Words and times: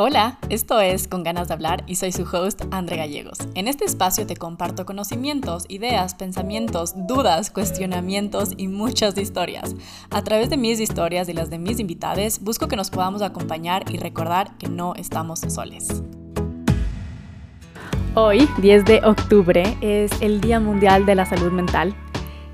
Hola, 0.00 0.38
esto 0.48 0.80
es 0.80 1.08
Con 1.08 1.24
ganas 1.24 1.48
de 1.48 1.54
hablar 1.54 1.82
y 1.88 1.96
soy 1.96 2.12
su 2.12 2.22
host, 2.22 2.62
Andre 2.70 2.98
Gallegos. 2.98 3.38
En 3.56 3.66
este 3.66 3.84
espacio 3.84 4.28
te 4.28 4.36
comparto 4.36 4.86
conocimientos, 4.86 5.64
ideas, 5.68 6.14
pensamientos, 6.14 6.94
dudas, 7.08 7.50
cuestionamientos 7.50 8.50
y 8.56 8.68
muchas 8.68 9.18
historias. 9.18 9.74
A 10.10 10.22
través 10.22 10.50
de 10.50 10.56
mis 10.56 10.78
historias 10.78 11.28
y 11.28 11.32
las 11.32 11.50
de 11.50 11.58
mis 11.58 11.80
invitados, 11.80 12.38
busco 12.38 12.68
que 12.68 12.76
nos 12.76 12.90
podamos 12.90 13.22
acompañar 13.22 13.90
y 13.90 13.98
recordar 13.98 14.56
que 14.56 14.68
no 14.68 14.94
estamos 14.94 15.40
soles. 15.40 16.04
Hoy, 18.14 18.48
10 18.58 18.84
de 18.84 19.00
octubre, 19.02 19.64
es 19.80 20.12
el 20.22 20.40
Día 20.40 20.60
Mundial 20.60 21.06
de 21.06 21.16
la 21.16 21.26
Salud 21.26 21.50
Mental 21.50 21.92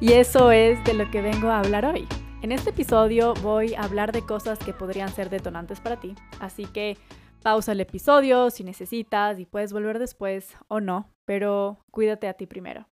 y 0.00 0.12
eso 0.12 0.50
es 0.50 0.82
de 0.84 0.94
lo 0.94 1.10
que 1.10 1.20
vengo 1.20 1.50
a 1.50 1.58
hablar 1.58 1.84
hoy. 1.84 2.08
En 2.40 2.52
este 2.52 2.70
episodio 2.70 3.34
voy 3.42 3.74
a 3.74 3.82
hablar 3.82 4.12
de 4.12 4.22
cosas 4.22 4.58
que 4.58 4.72
podrían 4.72 5.10
ser 5.14 5.28
detonantes 5.28 5.80
para 5.80 6.00
ti, 6.00 6.14
así 6.40 6.64
que 6.64 6.96
Pausa 7.44 7.72
el 7.72 7.80
episodio 7.82 8.48
si 8.48 8.64
necesitas 8.64 9.38
y 9.38 9.44
puedes 9.44 9.74
volver 9.74 9.98
después 9.98 10.56
o 10.68 10.80
no, 10.80 11.10
pero 11.26 11.76
cuídate 11.90 12.26
a 12.26 12.32
ti 12.32 12.46
primero. 12.46 12.88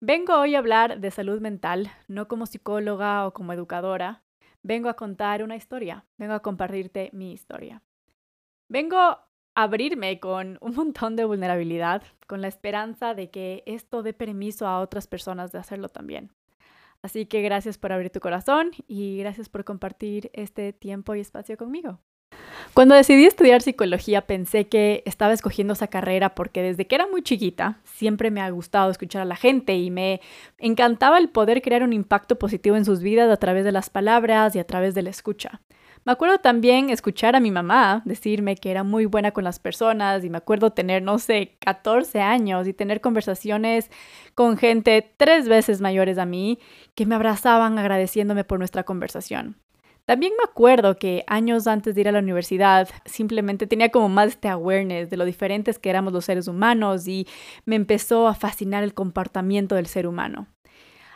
Vengo 0.00 0.40
hoy 0.40 0.54
a 0.54 0.58
hablar 0.58 1.00
de 1.00 1.10
salud 1.10 1.38
mental, 1.42 1.90
no 2.08 2.26
como 2.26 2.46
psicóloga 2.46 3.26
o 3.26 3.34
como 3.34 3.52
educadora. 3.52 4.22
Vengo 4.62 4.88
a 4.88 4.94
contar 4.94 5.42
una 5.42 5.54
historia, 5.54 6.06
vengo 6.16 6.32
a 6.32 6.40
compartirte 6.40 7.10
mi 7.12 7.30
historia. 7.32 7.82
Vengo 8.70 8.96
a 8.96 9.28
abrirme 9.54 10.18
con 10.18 10.56
un 10.62 10.74
montón 10.74 11.14
de 11.14 11.26
vulnerabilidad, 11.26 12.02
con 12.26 12.40
la 12.40 12.48
esperanza 12.48 13.12
de 13.12 13.30
que 13.30 13.62
esto 13.66 14.02
dé 14.02 14.14
permiso 14.14 14.66
a 14.66 14.80
otras 14.80 15.08
personas 15.08 15.52
de 15.52 15.58
hacerlo 15.58 15.90
también. 15.90 16.32
Así 17.02 17.26
que 17.26 17.42
gracias 17.42 17.76
por 17.76 17.92
abrir 17.92 18.08
tu 18.08 18.20
corazón 18.20 18.70
y 18.88 19.18
gracias 19.18 19.50
por 19.50 19.64
compartir 19.64 20.30
este 20.32 20.72
tiempo 20.72 21.14
y 21.14 21.20
espacio 21.20 21.58
conmigo. 21.58 22.00
Cuando 22.80 22.94
decidí 22.94 23.26
estudiar 23.26 23.60
psicología 23.60 24.22
pensé 24.22 24.68
que 24.68 25.02
estaba 25.04 25.34
escogiendo 25.34 25.74
esa 25.74 25.88
carrera 25.88 26.34
porque 26.34 26.62
desde 26.62 26.86
que 26.86 26.94
era 26.94 27.06
muy 27.06 27.20
chiquita 27.20 27.78
siempre 27.84 28.30
me 28.30 28.40
ha 28.40 28.48
gustado 28.48 28.90
escuchar 28.90 29.20
a 29.20 29.26
la 29.26 29.36
gente 29.36 29.76
y 29.76 29.90
me 29.90 30.22
encantaba 30.58 31.18
el 31.18 31.28
poder 31.28 31.60
crear 31.60 31.82
un 31.82 31.92
impacto 31.92 32.38
positivo 32.38 32.76
en 32.76 32.86
sus 32.86 33.02
vidas 33.02 33.30
a 33.30 33.36
través 33.36 33.64
de 33.64 33.72
las 33.72 33.90
palabras 33.90 34.56
y 34.56 34.60
a 34.60 34.66
través 34.66 34.94
de 34.94 35.02
la 35.02 35.10
escucha. 35.10 35.60
Me 36.06 36.12
acuerdo 36.12 36.38
también 36.38 36.88
escuchar 36.88 37.36
a 37.36 37.40
mi 37.40 37.50
mamá 37.50 38.00
decirme 38.06 38.56
que 38.56 38.70
era 38.70 38.82
muy 38.82 39.04
buena 39.04 39.32
con 39.32 39.44
las 39.44 39.58
personas 39.58 40.24
y 40.24 40.30
me 40.30 40.38
acuerdo 40.38 40.70
tener, 40.70 41.02
no 41.02 41.18
sé, 41.18 41.56
14 41.58 42.22
años 42.22 42.66
y 42.66 42.72
tener 42.72 43.02
conversaciones 43.02 43.90
con 44.34 44.56
gente 44.56 45.12
tres 45.18 45.48
veces 45.48 45.82
mayores 45.82 46.16
a 46.16 46.24
mí 46.24 46.58
que 46.94 47.04
me 47.04 47.16
abrazaban 47.16 47.78
agradeciéndome 47.78 48.44
por 48.44 48.58
nuestra 48.58 48.84
conversación. 48.84 49.56
También 50.10 50.32
me 50.36 50.42
acuerdo 50.42 50.96
que 50.96 51.22
años 51.28 51.68
antes 51.68 51.94
de 51.94 52.00
ir 52.00 52.08
a 52.08 52.10
la 52.10 52.18
universidad 52.18 52.88
simplemente 53.04 53.68
tenía 53.68 53.90
como 53.90 54.08
más 54.08 54.30
este 54.30 54.48
awareness 54.48 55.08
de 55.08 55.16
lo 55.16 55.24
diferentes 55.24 55.78
que 55.78 55.88
éramos 55.88 56.12
los 56.12 56.24
seres 56.24 56.48
humanos 56.48 57.06
y 57.06 57.28
me 57.64 57.76
empezó 57.76 58.26
a 58.26 58.34
fascinar 58.34 58.82
el 58.82 58.92
comportamiento 58.92 59.76
del 59.76 59.86
ser 59.86 60.08
humano. 60.08 60.48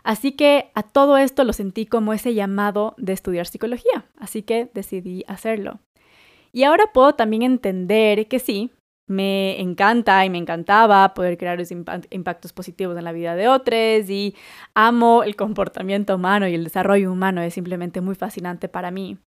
Así 0.05 0.31
que 0.31 0.71
a 0.77 0.85
todo 0.85 1.17
esto 1.17 1.43
lo 1.43 1.53
sentí 1.53 1.87
como 1.87 2.13
ese 2.13 2.35
llamado 2.35 2.95
de 2.97 3.15
estudiar 3.15 3.49
psicología, 3.49 4.05
así 4.17 4.43
que 4.43 4.71
decidí 4.75 5.25
hacerlo. 5.27 5.81
Y 6.53 6.63
ahora 6.63 6.85
puedo 6.95 7.17
también 7.17 7.43
entender 7.43 8.29
que 8.29 8.39
sí, 8.39 8.71
me 9.07 9.61
encanta 9.61 10.25
y 10.25 10.31
me 10.31 10.39
encantaba 10.39 11.13
poder 11.15 11.37
crear 11.37 11.61
esos 11.61 11.77
impactos 12.11 12.53
positivos 12.53 12.97
en 12.97 13.05
la 13.05 13.13
vida 13.13 13.37
de 13.37 13.49
otros 13.49 14.09
y 14.09 14.35
amo 14.75 15.23
el 15.23 15.37
comportamiento 15.37 16.15
humano 16.17 16.49
y 16.49 16.55
el 16.55 16.65
desarrollo 16.65 17.13
humano, 17.13 17.43
es 17.43 17.55
simplemente 17.55 18.01
muy 18.01 18.15
fascinante 18.15 18.69
para 18.69 18.91
mí. 18.91 19.19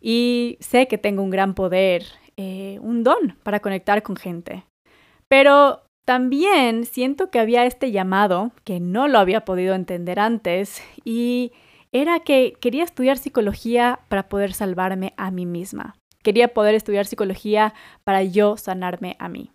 Y 0.00 0.56
sé 0.60 0.88
que 0.88 0.98
tengo 0.98 1.22
un 1.22 1.30
gran 1.30 1.54
poder, 1.54 2.04
eh, 2.36 2.78
un 2.80 3.04
don 3.04 3.36
para 3.42 3.60
conectar 3.60 4.02
con 4.02 4.16
gente. 4.16 4.64
Pero 5.28 5.82
también 6.04 6.84
siento 6.84 7.30
que 7.30 7.38
había 7.38 7.64
este 7.64 7.92
llamado 7.92 8.52
que 8.64 8.80
no 8.80 9.06
lo 9.08 9.18
había 9.18 9.44
podido 9.44 9.74
entender 9.74 10.18
antes 10.18 10.82
y 11.04 11.52
era 11.92 12.20
que 12.20 12.54
quería 12.60 12.84
estudiar 12.84 13.18
psicología 13.18 14.00
para 14.08 14.28
poder 14.28 14.54
salvarme 14.54 15.12
a 15.16 15.30
mí 15.30 15.46
misma. 15.46 15.94
Quería 16.22 16.48
poder 16.48 16.74
estudiar 16.74 17.06
psicología 17.06 17.74
para 18.04 18.22
yo 18.22 18.56
sanarme 18.56 19.16
a 19.18 19.28
mí. 19.28 19.50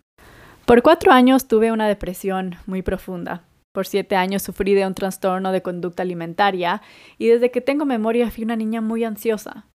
Por 0.64 0.82
cuatro 0.82 1.12
años 1.12 1.48
tuve 1.48 1.72
una 1.72 1.88
depresión 1.88 2.56
muy 2.66 2.82
profunda. 2.82 3.42
Por 3.72 3.86
siete 3.86 4.16
años 4.16 4.42
sufrí 4.42 4.74
de 4.74 4.86
un 4.86 4.94
trastorno 4.94 5.52
de 5.52 5.62
conducta 5.62 6.02
alimentaria 6.02 6.82
y 7.16 7.28
desde 7.28 7.50
que 7.50 7.60
tengo 7.60 7.84
memoria 7.84 8.30
fui 8.30 8.44
una 8.44 8.56
niña 8.56 8.80
muy 8.80 9.04
ansiosa. 9.04 9.66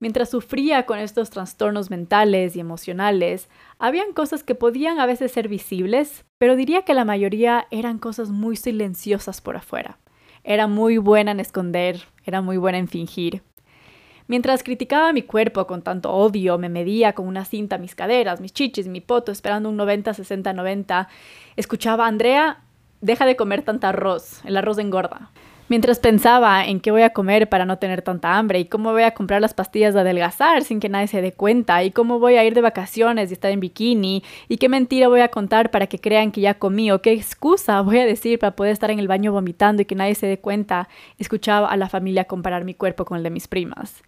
Mientras 0.00 0.30
sufría 0.30 0.86
con 0.86 0.98
estos 0.98 1.30
trastornos 1.30 1.88
mentales 1.88 2.56
y 2.56 2.60
emocionales, 2.60 3.48
habían 3.78 4.12
cosas 4.12 4.42
que 4.42 4.54
podían 4.54 4.98
a 4.98 5.06
veces 5.06 5.32
ser 5.32 5.48
visibles, 5.48 6.24
pero 6.38 6.56
diría 6.56 6.82
que 6.82 6.94
la 6.94 7.04
mayoría 7.04 7.66
eran 7.70 7.98
cosas 7.98 8.30
muy 8.30 8.56
silenciosas 8.56 9.40
por 9.40 9.56
afuera. 9.56 9.98
Era 10.42 10.66
muy 10.66 10.98
buena 10.98 11.30
en 11.30 11.40
esconder, 11.40 12.02
era 12.24 12.42
muy 12.42 12.56
buena 12.56 12.78
en 12.78 12.88
fingir, 12.88 13.42
Mientras 14.26 14.62
criticaba 14.62 15.12
mi 15.12 15.20
cuerpo 15.20 15.66
con 15.66 15.82
tanto 15.82 16.10
odio, 16.10 16.56
me 16.56 16.70
medía 16.70 17.12
con 17.12 17.28
una 17.28 17.44
cinta 17.44 17.76
mis 17.76 17.94
caderas, 17.94 18.40
mis 18.40 18.54
chichis, 18.54 18.88
mi 18.88 19.02
poto, 19.02 19.30
esperando 19.30 19.68
un 19.68 19.76
90, 19.76 20.14
60, 20.14 20.54
90, 20.54 21.08
escuchaba, 21.56 22.06
Andrea, 22.06 22.60
deja 23.02 23.26
de 23.26 23.36
comer 23.36 23.62
tanta 23.62 23.90
arroz, 23.90 24.40
el 24.46 24.56
arroz 24.56 24.78
engorda. 24.78 25.30
Mientras 25.68 25.98
pensaba 25.98 26.64
en 26.66 26.80
qué 26.80 26.90
voy 26.90 27.02
a 27.02 27.10
comer 27.10 27.48
para 27.48 27.66
no 27.66 27.78
tener 27.78 28.00
tanta 28.00 28.36
hambre 28.36 28.60
y 28.60 28.64
cómo 28.66 28.92
voy 28.92 29.02
a 29.02 29.12
comprar 29.12 29.40
las 29.40 29.54
pastillas 29.54 29.92
de 29.94 30.00
adelgazar 30.00 30.62
sin 30.62 30.78
que 30.78 30.90
nadie 30.90 31.06
se 31.06 31.22
dé 31.22 31.32
cuenta 31.32 31.82
y 31.84 31.90
cómo 31.90 32.18
voy 32.18 32.36
a 32.36 32.44
ir 32.44 32.54
de 32.54 32.60
vacaciones 32.60 33.30
y 33.30 33.34
estar 33.34 33.50
en 33.50 33.60
bikini 33.60 34.22
y 34.48 34.56
qué 34.58 34.68
mentira 34.68 35.08
voy 35.08 35.20
a 35.20 35.28
contar 35.28 35.70
para 35.70 35.86
que 35.86 35.98
crean 35.98 36.32
que 36.32 36.42
ya 36.42 36.54
comí 36.54 36.90
o 36.92 37.00
qué 37.00 37.12
excusa 37.12 37.80
voy 37.80 37.98
a 37.98 38.04
decir 38.04 38.38
para 38.38 38.56
poder 38.56 38.72
estar 38.72 38.90
en 38.90 38.98
el 38.98 39.08
baño 39.08 39.32
vomitando 39.32 39.80
y 39.80 39.86
que 39.86 39.94
nadie 39.94 40.14
se 40.14 40.26
dé 40.26 40.38
cuenta, 40.38 40.88
escuchaba 41.18 41.68
a 41.68 41.76
la 41.78 41.88
familia 41.88 42.24
comparar 42.24 42.64
mi 42.64 42.74
cuerpo 42.74 43.06
con 43.06 43.16
el 43.16 43.22
de 43.22 43.30
mis 43.30 43.48
primas 43.48 44.02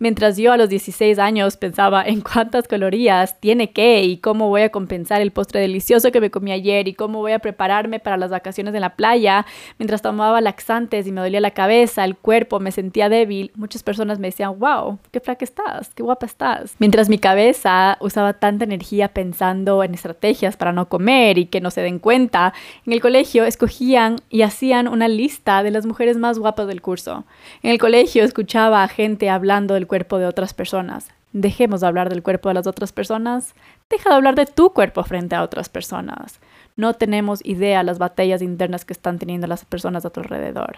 mientras 0.00 0.36
yo 0.36 0.52
a 0.52 0.56
los 0.56 0.68
16 0.68 1.18
años 1.20 1.56
pensaba 1.56 2.02
en 2.02 2.22
cuántas 2.22 2.66
calorías 2.66 3.38
tiene 3.38 3.70
qué 3.70 4.02
y 4.02 4.16
cómo 4.16 4.48
voy 4.48 4.62
a 4.62 4.70
compensar 4.70 5.20
el 5.20 5.30
postre 5.30 5.60
delicioso 5.60 6.10
que 6.10 6.20
me 6.20 6.30
comí 6.30 6.50
ayer 6.50 6.88
y 6.88 6.94
cómo 6.94 7.20
voy 7.20 7.32
a 7.32 7.38
prepararme 7.38 8.00
para 8.00 8.16
las 8.16 8.30
vacaciones 8.30 8.74
en 8.74 8.80
la 8.80 8.96
playa, 8.96 9.46
mientras 9.78 10.02
tomaba 10.02 10.40
laxantes 10.40 11.06
y 11.06 11.12
me 11.12 11.20
dolía 11.20 11.40
la 11.40 11.52
cabeza, 11.52 12.04
el 12.04 12.16
cuerpo, 12.16 12.58
me 12.58 12.72
sentía 12.72 13.08
débil, 13.08 13.52
muchas 13.54 13.82
personas 13.82 14.18
me 14.18 14.28
decían, 14.28 14.58
wow, 14.58 14.98
qué 15.12 15.20
flaca 15.20 15.44
estás, 15.44 15.90
qué 15.94 16.02
guapa 16.02 16.26
estás. 16.26 16.74
Mientras 16.78 17.08
mi 17.08 17.18
cabeza 17.18 17.98
usaba 18.00 18.32
tanta 18.32 18.64
energía 18.64 19.08
pensando 19.08 19.84
en 19.84 19.94
estrategias 19.94 20.56
para 20.56 20.72
no 20.72 20.88
comer 20.88 21.36
y 21.36 21.46
que 21.46 21.60
no 21.60 21.70
se 21.70 21.82
den 21.82 21.98
cuenta, 21.98 22.54
en 22.86 22.94
el 22.94 23.00
colegio 23.00 23.44
escogían 23.44 24.16
y 24.30 24.42
hacían 24.42 24.88
una 24.88 25.08
lista 25.08 25.62
de 25.62 25.70
las 25.70 25.84
mujeres 25.84 26.16
más 26.16 26.38
guapas 26.38 26.66
del 26.66 26.80
curso. 26.80 27.24
En 27.62 27.70
el 27.70 27.78
colegio 27.78 28.24
escuchaba 28.24 28.82
a 28.82 28.88
gente 28.88 29.28
hablando 29.28 29.74
del 29.74 29.86
cuerpo 29.90 30.18
de 30.18 30.26
otras 30.26 30.54
personas. 30.54 31.08
Dejemos 31.32 31.80
de 31.80 31.88
hablar 31.88 32.10
del 32.10 32.22
cuerpo 32.22 32.48
de 32.48 32.54
las 32.54 32.68
otras 32.68 32.92
personas. 32.92 33.56
Deja 33.90 34.08
de 34.08 34.14
hablar 34.14 34.36
de 34.36 34.46
tu 34.46 34.72
cuerpo 34.72 35.02
frente 35.02 35.34
a 35.34 35.42
otras 35.42 35.68
personas. 35.68 36.38
No 36.76 36.94
tenemos 36.94 37.44
idea 37.44 37.82
las 37.82 37.98
batallas 37.98 38.40
internas 38.40 38.84
que 38.84 38.92
están 38.92 39.18
teniendo 39.18 39.48
las 39.48 39.64
personas 39.64 40.04
a 40.04 40.10
tu 40.10 40.20
alrededor. 40.20 40.76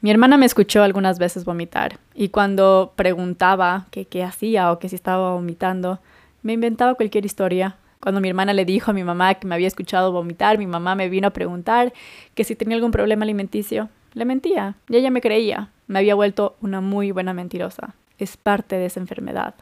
Mi 0.00 0.10
hermana 0.10 0.38
me 0.38 0.46
escuchó 0.46 0.82
algunas 0.82 1.18
veces 1.18 1.44
vomitar 1.44 1.98
y 2.14 2.30
cuando 2.30 2.94
preguntaba 2.96 3.88
qué 3.90 4.24
hacía 4.24 4.72
o 4.72 4.78
que 4.78 4.88
si 4.88 4.94
estaba 4.94 5.32
vomitando, 5.32 5.98
me 6.40 6.54
inventaba 6.54 6.94
cualquier 6.94 7.26
historia. 7.26 7.76
Cuando 8.00 8.22
mi 8.22 8.30
hermana 8.30 8.54
le 8.54 8.64
dijo 8.64 8.90
a 8.90 8.94
mi 8.94 9.04
mamá 9.04 9.34
que 9.34 9.46
me 9.46 9.54
había 9.54 9.68
escuchado 9.68 10.12
vomitar, 10.12 10.56
mi 10.56 10.66
mamá 10.66 10.94
me 10.94 11.10
vino 11.10 11.28
a 11.28 11.32
preguntar 11.32 11.92
que 12.34 12.44
si 12.44 12.56
tenía 12.56 12.76
algún 12.76 12.90
problema 12.90 13.24
alimenticio. 13.24 13.90
Le 14.14 14.24
mentía 14.24 14.76
y 14.88 14.96
ella 14.96 15.10
me 15.10 15.20
creía. 15.20 15.68
Me 15.88 15.98
había 15.98 16.14
vuelto 16.14 16.56
una 16.62 16.80
muy 16.80 17.12
buena 17.12 17.34
mentirosa 17.34 17.94
es 18.18 18.36
parte 18.36 18.76
de 18.76 18.86
esa 18.86 19.00
enfermedad. 19.00 19.54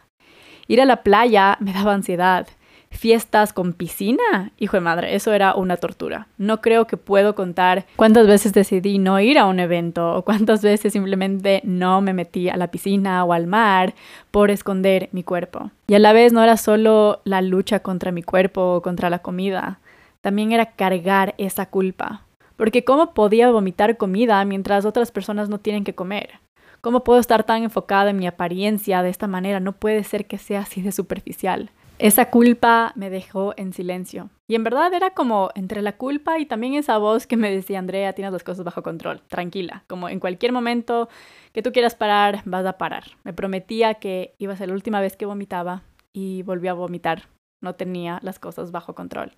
Ir 0.66 0.80
a 0.80 0.84
la 0.84 1.02
playa 1.02 1.56
me 1.60 1.72
daba 1.72 1.94
ansiedad. 1.94 2.46
Fiestas 2.90 3.52
con 3.52 3.72
piscina, 3.72 4.52
hijo 4.56 4.76
de 4.76 4.80
madre, 4.80 5.16
eso 5.16 5.32
era 5.32 5.56
una 5.56 5.76
tortura. 5.76 6.28
No 6.38 6.60
creo 6.60 6.86
que 6.86 6.96
puedo 6.96 7.34
contar 7.34 7.86
cuántas 7.96 8.28
veces 8.28 8.52
decidí 8.52 8.98
no 8.98 9.18
ir 9.18 9.36
a 9.36 9.46
un 9.46 9.58
evento 9.58 10.14
o 10.14 10.22
cuántas 10.22 10.62
veces 10.62 10.92
simplemente 10.92 11.60
no 11.64 12.00
me 12.00 12.12
metí 12.12 12.48
a 12.48 12.56
la 12.56 12.70
piscina 12.70 13.24
o 13.24 13.32
al 13.32 13.48
mar 13.48 13.94
por 14.30 14.52
esconder 14.52 15.08
mi 15.10 15.24
cuerpo. 15.24 15.72
Y 15.88 15.94
a 15.94 15.98
la 15.98 16.12
vez 16.12 16.32
no 16.32 16.42
era 16.42 16.56
solo 16.56 17.20
la 17.24 17.42
lucha 17.42 17.80
contra 17.80 18.12
mi 18.12 18.22
cuerpo 18.22 18.76
o 18.76 18.82
contra 18.82 19.10
la 19.10 19.18
comida, 19.18 19.80
también 20.20 20.52
era 20.52 20.72
cargar 20.72 21.34
esa 21.36 21.66
culpa. 21.66 22.22
Porque 22.56 22.84
¿cómo 22.84 23.12
podía 23.12 23.50
vomitar 23.50 23.96
comida 23.96 24.44
mientras 24.44 24.84
otras 24.84 25.10
personas 25.10 25.48
no 25.48 25.58
tienen 25.58 25.82
que 25.82 25.94
comer? 25.94 26.38
¿Cómo 26.84 27.02
puedo 27.02 27.18
estar 27.18 27.44
tan 27.44 27.62
enfocada 27.62 28.10
en 28.10 28.18
mi 28.18 28.26
apariencia 28.26 29.02
de 29.02 29.08
esta 29.08 29.26
manera? 29.26 29.58
No 29.58 29.72
puede 29.72 30.04
ser 30.04 30.26
que 30.26 30.36
sea 30.36 30.60
así 30.60 30.82
de 30.82 30.92
superficial. 30.92 31.70
Esa 31.98 32.28
culpa 32.28 32.92
me 32.94 33.08
dejó 33.08 33.54
en 33.56 33.72
silencio. 33.72 34.28
Y 34.46 34.54
en 34.54 34.64
verdad 34.64 34.92
era 34.92 35.14
como 35.14 35.48
entre 35.54 35.80
la 35.80 35.96
culpa 35.96 36.38
y 36.38 36.44
también 36.44 36.74
esa 36.74 36.98
voz 36.98 37.26
que 37.26 37.38
me 37.38 37.50
decía, 37.50 37.78
Andrea, 37.78 38.12
tienes 38.12 38.34
las 38.34 38.44
cosas 38.44 38.66
bajo 38.66 38.82
control, 38.82 39.22
tranquila, 39.28 39.84
como 39.86 40.10
en 40.10 40.20
cualquier 40.20 40.52
momento 40.52 41.08
que 41.54 41.62
tú 41.62 41.72
quieras 41.72 41.94
parar, 41.94 42.42
vas 42.44 42.66
a 42.66 42.76
parar. 42.76 43.04
Me 43.22 43.32
prometía 43.32 43.94
que 43.94 44.34
iba 44.36 44.52
a 44.52 44.56
ser 44.58 44.68
la 44.68 44.74
última 44.74 45.00
vez 45.00 45.16
que 45.16 45.24
vomitaba 45.24 45.84
y 46.12 46.42
volví 46.42 46.68
a 46.68 46.74
vomitar 46.74 47.28
no 47.64 47.74
tenía 47.74 48.20
las 48.22 48.38
cosas 48.38 48.70
bajo 48.70 48.94
control. 48.94 49.32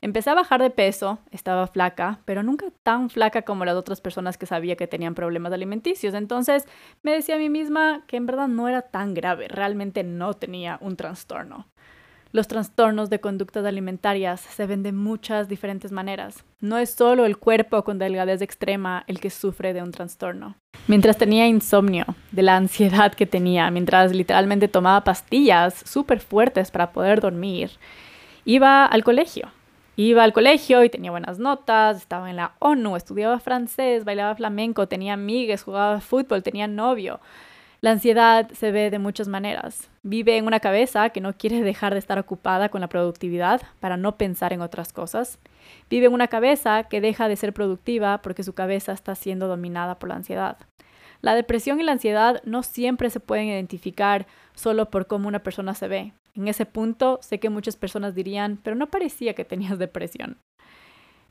Empecé 0.00 0.30
a 0.30 0.34
bajar 0.34 0.62
de 0.62 0.70
peso, 0.70 1.18
estaba 1.32 1.66
flaca, 1.66 2.20
pero 2.24 2.44
nunca 2.44 2.66
tan 2.84 3.10
flaca 3.10 3.42
como 3.42 3.64
las 3.64 3.74
otras 3.74 4.00
personas 4.00 4.38
que 4.38 4.46
sabía 4.46 4.76
que 4.76 4.86
tenían 4.86 5.14
problemas 5.14 5.52
alimenticios. 5.52 6.14
Entonces 6.14 6.66
me 7.02 7.12
decía 7.12 7.34
a 7.34 7.38
mí 7.38 7.48
misma 7.48 8.04
que 8.06 8.16
en 8.16 8.26
verdad 8.26 8.46
no 8.46 8.68
era 8.68 8.82
tan 8.82 9.14
grave, 9.14 9.48
realmente 9.48 10.04
no 10.04 10.34
tenía 10.34 10.78
un 10.80 10.96
trastorno. 10.96 11.66
Los 12.30 12.46
trastornos 12.46 13.08
de 13.08 13.20
conductas 13.20 13.64
alimentarias 13.64 14.40
se 14.40 14.66
ven 14.66 14.82
de 14.82 14.92
muchas 14.92 15.48
diferentes 15.48 15.92
maneras. 15.92 16.44
No 16.60 16.76
es 16.76 16.90
solo 16.90 17.24
el 17.24 17.38
cuerpo 17.38 17.82
con 17.84 17.98
delgadez 17.98 18.42
extrema 18.42 19.02
el 19.06 19.18
que 19.18 19.30
sufre 19.30 19.72
de 19.72 19.82
un 19.82 19.92
trastorno. 19.92 20.54
Mientras 20.86 21.16
tenía 21.16 21.46
insomnio, 21.46 22.04
de 22.30 22.42
la 22.42 22.56
ansiedad 22.56 23.14
que 23.14 23.26
tenía, 23.26 23.70
mientras 23.70 24.12
literalmente 24.12 24.68
tomaba 24.68 25.04
pastillas 25.04 25.74
súper 25.86 26.20
fuertes 26.20 26.70
para 26.70 26.92
poder 26.92 27.20
dormir, 27.22 27.70
iba 28.44 28.84
al 28.84 29.02
colegio. 29.04 29.48
Iba 30.00 30.22
al 30.22 30.32
colegio 30.32 30.84
y 30.84 30.90
tenía 30.90 31.10
buenas 31.10 31.40
notas, 31.40 31.96
estaba 31.96 32.30
en 32.30 32.36
la 32.36 32.52
ONU, 32.60 32.94
estudiaba 32.94 33.40
francés, 33.40 34.04
bailaba 34.04 34.36
flamenco, 34.36 34.86
tenía 34.86 35.14
amigas, 35.14 35.64
jugaba 35.64 36.00
fútbol, 36.00 36.44
tenía 36.44 36.68
novio. 36.68 37.18
La 37.80 37.90
ansiedad 37.90 38.48
se 38.52 38.70
ve 38.70 38.90
de 38.90 39.00
muchas 39.00 39.26
maneras. 39.26 39.90
Vive 40.04 40.36
en 40.36 40.46
una 40.46 40.60
cabeza 40.60 41.10
que 41.10 41.20
no 41.20 41.32
quiere 41.32 41.62
dejar 41.62 41.94
de 41.94 41.98
estar 41.98 42.16
ocupada 42.16 42.68
con 42.68 42.80
la 42.80 42.86
productividad 42.86 43.60
para 43.80 43.96
no 43.96 44.16
pensar 44.16 44.52
en 44.52 44.60
otras 44.60 44.92
cosas. 44.92 45.40
Vive 45.90 46.06
en 46.06 46.12
una 46.12 46.28
cabeza 46.28 46.84
que 46.84 47.00
deja 47.00 47.26
de 47.26 47.34
ser 47.34 47.52
productiva 47.52 48.22
porque 48.22 48.44
su 48.44 48.52
cabeza 48.52 48.92
está 48.92 49.16
siendo 49.16 49.48
dominada 49.48 49.98
por 49.98 50.10
la 50.10 50.14
ansiedad. 50.14 50.58
La 51.22 51.34
depresión 51.34 51.80
y 51.80 51.82
la 51.82 51.90
ansiedad 51.90 52.40
no 52.44 52.62
siempre 52.62 53.10
se 53.10 53.18
pueden 53.18 53.48
identificar 53.48 54.28
solo 54.54 54.90
por 54.90 55.08
cómo 55.08 55.26
una 55.26 55.40
persona 55.40 55.74
se 55.74 55.88
ve. 55.88 56.12
En 56.38 56.46
ese 56.46 56.66
punto 56.66 57.18
sé 57.20 57.40
que 57.40 57.50
muchas 57.50 57.76
personas 57.76 58.14
dirían, 58.14 58.60
pero 58.62 58.76
no 58.76 58.86
parecía 58.86 59.34
que 59.34 59.44
tenías 59.44 59.78
depresión. 59.78 60.38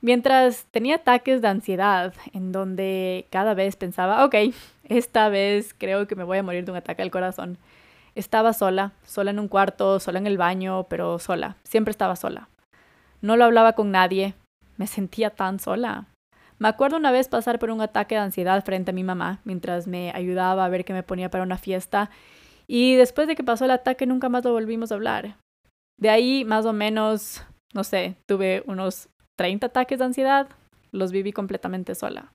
Mientras 0.01 0.65
tenía 0.69 0.97
ataques 0.97 1.41
de 1.41 1.47
ansiedad 1.47 2.13
en 2.33 2.51
donde 2.51 3.25
cada 3.31 3.55
vez 3.55 3.75
pensaba, 3.77 4.25
ok, 4.25 4.35
esta 4.83 5.29
vez 5.29 5.73
creo 5.75 6.07
que 6.07 6.15
me 6.15 6.23
voy 6.23 6.37
a 6.37 6.43
morir 6.43 6.65
de 6.65 6.71
un 6.71 6.77
ataque 6.77 7.01
al 7.01 7.09
corazón. 7.09 7.57
Estaba 8.13 8.53
sola, 8.53 8.91
sola 9.05 9.31
en 9.31 9.39
un 9.39 9.47
cuarto, 9.47 9.99
sola 9.99 10.19
en 10.19 10.27
el 10.27 10.37
baño, 10.37 10.85
pero 10.89 11.17
sola, 11.19 11.55
siempre 11.63 11.91
estaba 11.91 12.15
sola. 12.15 12.49
No 13.21 13.37
lo 13.37 13.45
hablaba 13.45 13.73
con 13.73 13.91
nadie, 13.91 14.35
me 14.75 14.87
sentía 14.87 15.31
tan 15.31 15.59
sola. 15.59 16.05
Me 16.59 16.67
acuerdo 16.67 16.97
una 16.97 17.11
vez 17.11 17.27
pasar 17.27 17.59
por 17.59 17.71
un 17.71 17.81
ataque 17.81 18.15
de 18.15 18.21
ansiedad 18.21 18.63
frente 18.65 18.91
a 18.91 18.93
mi 18.93 19.03
mamá 19.03 19.39
mientras 19.45 19.87
me 19.87 20.11
ayudaba 20.13 20.65
a 20.65 20.69
ver 20.69 20.85
que 20.85 20.93
me 20.93 21.03
ponía 21.03 21.29
para 21.29 21.43
una 21.43 21.57
fiesta 21.57 22.09
y 22.67 22.95
después 22.95 23.27
de 23.27 23.35
que 23.35 23.43
pasó 23.43 23.65
el 23.65 23.71
ataque 23.71 24.05
nunca 24.05 24.29
más 24.29 24.43
lo 24.43 24.51
volvimos 24.51 24.91
a 24.91 24.95
hablar. 24.95 25.37
De 25.97 26.09
ahí 26.09 26.45
más 26.45 26.65
o 26.65 26.73
menos, 26.73 27.43
no 27.73 27.83
sé, 27.83 28.15
tuve 28.25 28.63
unos 28.67 29.09
30 29.37 29.67
ataques 29.67 29.99
de 29.99 30.05
ansiedad, 30.05 30.49
los 30.91 31.11
viví 31.11 31.31
completamente 31.31 31.95
sola. 31.95 32.33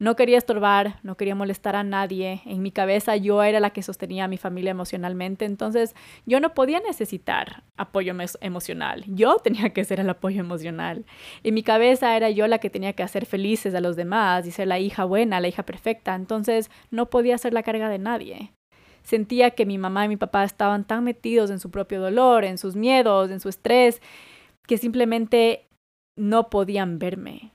No 0.00 0.16
quería 0.16 0.38
estorbar, 0.38 0.98
no 1.04 1.16
quería 1.16 1.36
molestar 1.36 1.76
a 1.76 1.84
nadie. 1.84 2.42
En 2.46 2.62
mi 2.62 2.72
cabeza 2.72 3.16
yo 3.16 3.42
era 3.44 3.60
la 3.60 3.70
que 3.70 3.82
sostenía 3.82 4.24
a 4.24 4.28
mi 4.28 4.38
familia 4.38 4.72
emocionalmente, 4.72 5.44
entonces 5.44 5.94
yo 6.26 6.40
no 6.40 6.52
podía 6.52 6.80
necesitar 6.80 7.62
apoyo 7.76 8.12
emocional. 8.40 9.04
Yo 9.06 9.36
tenía 9.38 9.70
que 9.70 9.84
ser 9.84 10.00
el 10.00 10.10
apoyo 10.10 10.40
emocional. 10.40 11.06
En 11.44 11.54
mi 11.54 11.62
cabeza 11.62 12.16
era 12.16 12.28
yo 12.30 12.48
la 12.48 12.58
que 12.58 12.70
tenía 12.70 12.92
que 12.94 13.04
hacer 13.04 13.24
felices 13.24 13.74
a 13.74 13.80
los 13.80 13.94
demás 13.94 14.46
y 14.46 14.50
ser 14.50 14.66
la 14.66 14.80
hija 14.80 15.04
buena, 15.04 15.40
la 15.40 15.48
hija 15.48 15.62
perfecta, 15.62 16.14
entonces 16.16 16.70
no 16.90 17.08
podía 17.08 17.38
ser 17.38 17.54
la 17.54 17.62
carga 17.62 17.88
de 17.88 17.98
nadie. 17.98 18.50
Sentía 19.04 19.50
que 19.50 19.66
mi 19.66 19.78
mamá 19.78 20.06
y 20.06 20.08
mi 20.08 20.16
papá 20.16 20.44
estaban 20.44 20.84
tan 20.84 21.04
metidos 21.04 21.50
en 21.50 21.60
su 21.60 21.70
propio 21.70 22.00
dolor, 22.00 22.44
en 22.44 22.58
sus 22.58 22.74
miedos, 22.74 23.30
en 23.30 23.38
su 23.38 23.50
estrés, 23.50 24.00
que 24.66 24.78
simplemente 24.78 25.68
no 26.16 26.48
podían 26.48 26.98
verme. 26.98 27.52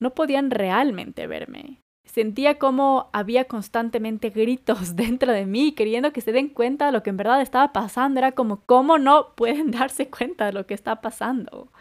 No 0.00 0.14
podían 0.14 0.50
realmente 0.50 1.26
verme. 1.26 1.80
Sentía 2.04 2.58
como 2.58 3.10
había 3.12 3.44
constantemente 3.44 4.30
gritos 4.30 4.96
dentro 4.96 5.32
de 5.32 5.46
mí, 5.46 5.72
queriendo 5.72 6.12
que 6.12 6.20
se 6.20 6.32
den 6.32 6.48
cuenta 6.48 6.86
de 6.86 6.92
lo 6.92 7.02
que 7.02 7.10
en 7.10 7.16
verdad 7.16 7.42
estaba 7.42 7.72
pasando. 7.72 8.20
Era 8.20 8.32
como, 8.32 8.60
¿cómo 8.64 8.98
no 8.98 9.34
pueden 9.34 9.70
darse 9.72 10.08
cuenta 10.08 10.46
de 10.46 10.52
lo 10.52 10.66
que 10.66 10.74
está 10.74 11.00
pasando? 11.00 11.72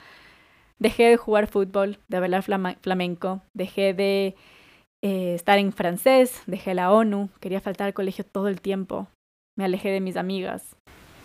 Dejé 0.80 1.06
de 1.06 1.18
jugar 1.18 1.48
fútbol, 1.48 2.00
de 2.08 2.20
bailar 2.20 2.44
flamenco, 2.44 3.42
dejé 3.54 3.94
de 3.94 4.36
eh, 5.04 5.34
estar 5.36 5.60
en 5.60 5.72
francés, 5.74 6.42
dejé 6.48 6.74
la 6.74 6.92
ONU, 6.92 7.30
quería 7.40 7.62
faltar 7.62 7.88
al 7.88 7.94
colegio 7.94 8.26
todo 8.26 8.48
el 8.48 8.62
tiempo, 8.62 9.08
me 9.58 9.66
alejé 9.66 9.90
de 9.90 10.02
mis 10.02 10.18
amigas. 10.18 10.76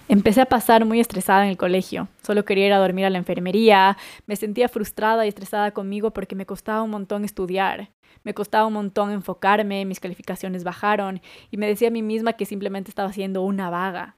Empecé 0.09 0.41
a 0.43 0.47
pasar 0.47 0.85
muy 0.85 1.01
estresada 1.01 1.45
en 1.45 1.51
el 1.51 1.57
colegio. 1.57 2.09
Solo 2.23 2.45
quería 2.45 2.67
ir 2.67 2.73
a 2.73 2.79
dormir 2.79 3.07
a 3.07 3.11
la 3.11 3.19
enfermería. 3.19 3.97
Me 4.27 4.37
sentía 4.37 4.69
frustrada 4.69 5.25
y 5.25 5.29
estresada 5.29 5.71
conmigo 5.71 6.11
porque 6.11 6.35
me 6.35 6.45
costaba 6.45 6.83
un 6.83 6.91
montón 6.91 7.25
estudiar. 7.25 7.91
Me 8.25 8.35
costaba 8.35 8.67
un 8.67 8.75
montón 8.75 9.11
enfocarme, 9.11 9.85
mis 9.85 10.01
calificaciones 10.01 10.65
bajaron 10.65 11.23
y 11.51 11.57
me 11.57 11.67
decía 11.67 11.89
a 11.89 11.93
mí 11.93 12.03
misma 12.03 12.35
que 12.35 12.45
simplemente 12.45 12.91
estaba 12.91 13.13
siendo 13.13 13.43
una 13.43 13.71
vaga. 13.71 14.17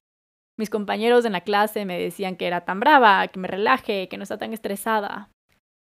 Mis 0.59 0.71
compañeros 0.71 1.25
en 1.25 1.33
la 1.33 1.43
clase 1.43 1.85
me 1.85 1.99
decían 1.99 2.37
que 2.37 2.47
era 2.47 2.65
tan 2.65 2.81
brava, 2.81 3.27
que 3.29 3.39
me 3.39 3.49
relaje, 3.49 4.09
que 4.09 4.17
no 4.17 4.23
está 4.23 4.39
tan 4.39 4.53
estresada. 4.53 5.31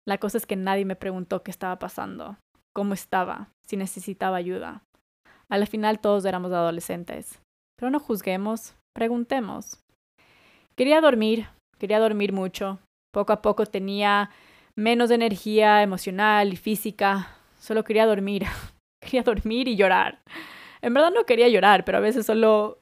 La 0.07 0.19
cosa 0.19 0.39
es 0.39 0.47
que 0.47 0.57
nadie 0.57 0.85
me 0.85 0.97
preguntó 0.97 1.43
qué 1.43 1.51
estaba 1.51 1.79
pasando, 1.79 2.37
cómo 2.75 2.95
estaba, 2.95 3.49
si 3.73 3.79
necesitaba 3.79 4.37
ayuda. 4.37 4.83
A 5.49 5.57
la 5.57 5.65
final 5.65 5.99
todos 5.99 6.27
éramos 6.27 6.53
adolescentes. 6.53 7.41
Pero 7.79 7.89
no 7.91 8.01
juzguemos, 8.01 8.75
preguntemos. 8.95 9.81
Quería 10.77 11.01
dormir, 11.01 11.47
quería 11.79 11.99
dormir 11.99 12.35
mucho. 12.35 12.81
Poco 13.15 13.33
a 13.33 13.41
poco 13.41 13.65
tenía 13.65 14.29
menos 14.77 15.11
energía 15.11 15.83
emocional 15.83 16.53
y 16.53 16.57
física. 16.57 17.31
Solo 17.59 17.83
quería 17.83 18.05
dormir. 18.05 18.45
quería 19.01 19.23
dormir 19.23 19.69
y 19.69 19.77
llorar. 19.77 20.19
En 20.83 20.93
verdad 20.93 21.11
no 21.11 21.25
quería 21.25 21.49
llorar, 21.49 21.87
pero 21.87 21.97
a 21.97 22.03
veces 22.03 22.27
solo, 22.27 22.79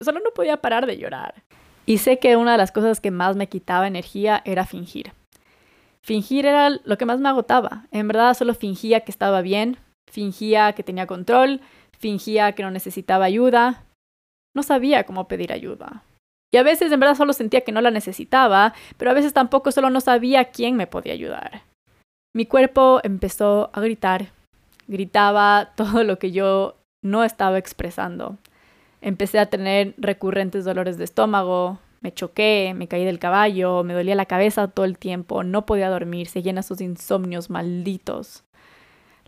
solo 0.00 0.20
no 0.20 0.30
podía 0.30 0.58
parar 0.58 0.86
de 0.86 0.98
llorar. 0.98 1.42
Y 1.84 1.98
sé 1.98 2.20
que 2.20 2.36
una 2.36 2.52
de 2.52 2.58
las 2.58 2.70
cosas 2.70 3.00
que 3.00 3.10
más 3.10 3.34
me 3.34 3.48
quitaba 3.48 3.88
energía 3.88 4.40
era 4.44 4.66
fingir. 4.66 5.10
Fingir 6.00 6.46
era 6.46 6.70
lo 6.70 6.96
que 6.96 7.06
más 7.06 7.18
me 7.18 7.28
agotaba. 7.28 7.88
En 7.90 8.06
verdad 8.06 8.34
solo 8.34 8.54
fingía 8.54 9.00
que 9.00 9.10
estaba 9.10 9.42
bien, 9.42 9.78
fingía 10.10 10.72
que 10.72 10.82
tenía 10.82 11.06
control, 11.06 11.60
fingía 11.98 12.52
que 12.52 12.62
no 12.62 12.70
necesitaba 12.70 13.24
ayuda. 13.24 13.84
No 14.54 14.62
sabía 14.62 15.04
cómo 15.04 15.28
pedir 15.28 15.52
ayuda. 15.52 16.02
Y 16.52 16.56
a 16.56 16.62
veces 16.62 16.90
en 16.90 17.00
verdad 17.00 17.16
solo 17.16 17.32
sentía 17.32 17.60
que 17.60 17.72
no 17.72 17.80
la 17.80 17.90
necesitaba, 17.90 18.74
pero 18.96 19.10
a 19.10 19.14
veces 19.14 19.34
tampoco 19.34 19.70
solo 19.70 19.90
no 19.90 20.00
sabía 20.00 20.46
quién 20.46 20.76
me 20.76 20.86
podía 20.86 21.12
ayudar. 21.12 21.62
Mi 22.34 22.46
cuerpo 22.46 23.00
empezó 23.02 23.70
a 23.72 23.80
gritar. 23.80 24.28
Gritaba 24.86 25.72
todo 25.76 26.04
lo 26.04 26.18
que 26.18 26.32
yo 26.32 26.76
no 27.02 27.24
estaba 27.24 27.58
expresando. 27.58 28.38
Empecé 29.00 29.38
a 29.38 29.46
tener 29.46 29.94
recurrentes 29.98 30.64
dolores 30.64 30.98
de 30.98 31.04
estómago, 31.04 31.78
me 32.00 32.12
choqué, 32.12 32.74
me 32.76 32.88
caí 32.88 33.04
del 33.04 33.18
caballo, 33.18 33.84
me 33.84 33.94
dolía 33.94 34.14
la 34.14 34.26
cabeza 34.26 34.68
todo 34.68 34.84
el 34.84 34.98
tiempo, 34.98 35.44
no 35.44 35.66
podía 35.66 35.90
dormir, 35.90 36.28
seguían 36.28 36.58
esos 36.58 36.80
insomnios 36.80 37.50
malditos. 37.50 38.44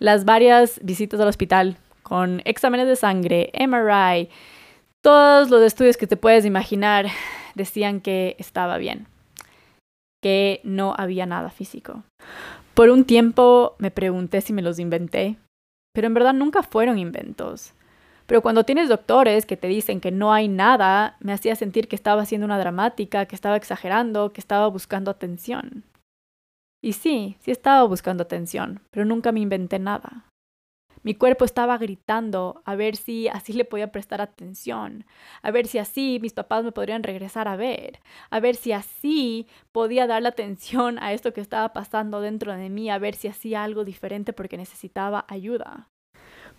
Las 0.01 0.25
varias 0.25 0.81
visitas 0.83 1.21
al 1.21 1.29
hospital 1.29 1.77
con 2.03 2.41
exámenes 2.47 2.89
de 2.89 2.97
sangre, 2.97 3.53
MRI, 3.53 4.31
todos 5.03 5.51
los 5.51 5.63
estudios 5.63 5.99
que 5.99 6.07
te 6.07 6.17
puedes 6.17 6.47
imaginar 6.47 7.07
decían 7.55 8.01
que 8.01 8.35
estaba 8.39 8.79
bien, 8.79 9.07
que 10.23 10.63
no 10.65 10.95
había 10.97 11.27
nada 11.27 11.51
físico. 11.51 12.03
Por 12.73 12.89
un 12.89 13.05
tiempo 13.05 13.77
me 13.77 13.91
pregunté 13.91 14.41
si 14.41 14.55
me 14.55 14.63
los 14.63 14.79
inventé, 14.79 15.37
pero 15.93 16.07
en 16.07 16.15
verdad 16.15 16.33
nunca 16.33 16.63
fueron 16.63 16.99
inventos. 16.99 17.75
Pero 18.25 18.41
cuando 18.41 18.65
tienes 18.65 18.89
doctores 18.89 19.45
que 19.45 19.59
te 19.59 19.69
dicen 19.69 20.01
que 20.01 20.13
no 20.13 20.33
hay 20.33 20.49
nada, 20.49 21.19
me 21.21 21.35
hacía 21.35 21.57
sentir 21.57 21.89
que 21.89 21.97
estaba 21.97 22.23
haciendo 22.23 22.47
una 22.47 22.59
dramática, 22.59 23.27
que 23.27 23.35
estaba 23.35 23.57
exagerando, 23.57 24.33
que 24.33 24.41
estaba 24.41 24.67
buscando 24.69 25.11
atención. 25.11 25.85
Y 26.83 26.95
sí, 26.95 27.37
sí 27.41 27.51
estaba 27.51 27.85
buscando 27.85 28.23
atención, 28.23 28.81
pero 28.91 29.05
nunca 29.05 29.33
me 29.33 29.41
inventé 29.41 29.79
nada. 29.79 30.27
Mi 31.03 31.15
cuerpo 31.15 31.47
estaba 31.47 31.79
gritando 31.79 32.61
a 32.67 32.75
ver 32.75 32.95
si 32.95 33.29
así 33.29 33.55
le 33.55 33.65
podía 33.65 33.91
prestar 33.91 34.21
atención, 34.21 35.07
a 35.41 35.51
ver 35.51 35.67
si 35.67 35.79
así 35.79 36.19
mis 36.21 36.35
papás 36.35 36.63
me 36.63 36.73
podrían 36.73 37.03
regresar 37.03 37.49
a 37.49 37.57
ver, 37.57 38.01
a 38.29 38.39
ver 38.39 38.55
si 38.55 38.73
así 38.73 39.47
podía 39.73 40.07
darle 40.07 40.29
atención 40.29 40.99
a 40.99 41.15
esto 41.15 41.33
que 41.33 41.41
estaba 41.41 41.73
pasando 41.73 42.21
dentro 42.21 42.55
de 42.55 42.69
mí, 42.69 42.91
a 42.91 42.99
ver 42.99 43.15
si 43.15 43.29
hacía 43.29 43.65
algo 43.65 43.85
diferente 43.87 44.35
porque 44.35 44.59
necesitaba 44.59 45.25
ayuda. 45.29 45.89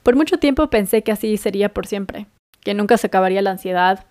Por 0.01 0.16
mucho 0.16 0.40
tiempo 0.40 0.72
pensé 0.72 1.04
que 1.04 1.12
así 1.12 1.38
sería 1.38 1.70
por 1.70 1.86
siempre, 1.86 2.25
que 2.62 2.74
nunca 2.74 2.98
se 2.98 3.08
acabaría 3.08 3.44
la 3.44 3.51
ansiedad, 3.51 4.08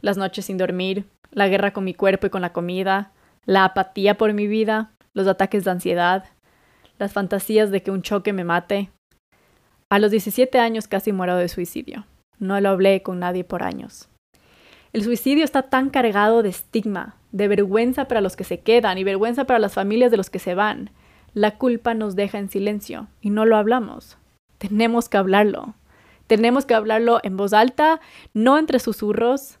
las 0.00 0.16
noches 0.16 0.46
sin 0.46 0.56
dormir, 0.56 1.04
la 1.30 1.48
guerra 1.48 1.74
con 1.74 1.84
mi 1.84 1.92
cuerpo 1.92 2.26
y 2.26 2.30
con 2.30 2.40
la 2.40 2.54
comida, 2.54 3.12
la 3.44 3.66
apatía 3.66 4.16
por 4.16 4.32
mi 4.32 4.46
vida, 4.46 4.92
los 5.14 5.26
ataques 5.26 5.64
de 5.64 5.70
ansiedad, 5.70 6.24
las 6.98 7.12
fantasías 7.12 7.70
de 7.70 7.82
que 7.82 7.90
un 7.90 8.02
choque 8.02 8.32
me 8.32 8.44
mate, 8.44 8.90
a 9.90 9.98
los 9.98 10.10
17 10.10 10.58
años 10.58 10.88
casi 10.88 11.12
muero 11.12 11.36
de 11.36 11.48
suicidio. 11.48 12.06
No 12.38 12.60
lo 12.60 12.70
hablé 12.70 13.02
con 13.02 13.20
nadie 13.20 13.44
por 13.44 13.62
años. 13.62 14.08
El 14.92 15.02
suicidio 15.02 15.44
está 15.44 15.62
tan 15.62 15.90
cargado 15.90 16.42
de 16.42 16.48
estigma, 16.48 17.16
de 17.32 17.48
vergüenza 17.48 18.06
para 18.06 18.20
los 18.20 18.36
que 18.36 18.44
se 18.44 18.60
quedan 18.60 18.98
y 18.98 19.04
vergüenza 19.04 19.44
para 19.44 19.58
las 19.58 19.74
familias 19.74 20.10
de 20.10 20.16
los 20.16 20.30
que 20.30 20.38
se 20.38 20.54
van. 20.54 20.90
La 21.32 21.58
culpa 21.58 21.94
nos 21.94 22.14
deja 22.16 22.38
en 22.38 22.48
silencio 22.48 23.08
y 23.20 23.30
no 23.30 23.44
lo 23.44 23.56
hablamos. 23.56 24.18
Tenemos 24.58 25.08
que 25.08 25.16
hablarlo. 25.16 25.74
Tenemos 26.26 26.64
que 26.64 26.74
hablarlo 26.74 27.20
en 27.22 27.36
voz 27.36 27.52
alta, 27.52 28.00
no 28.32 28.58
entre 28.58 28.78
susurros. 28.78 29.58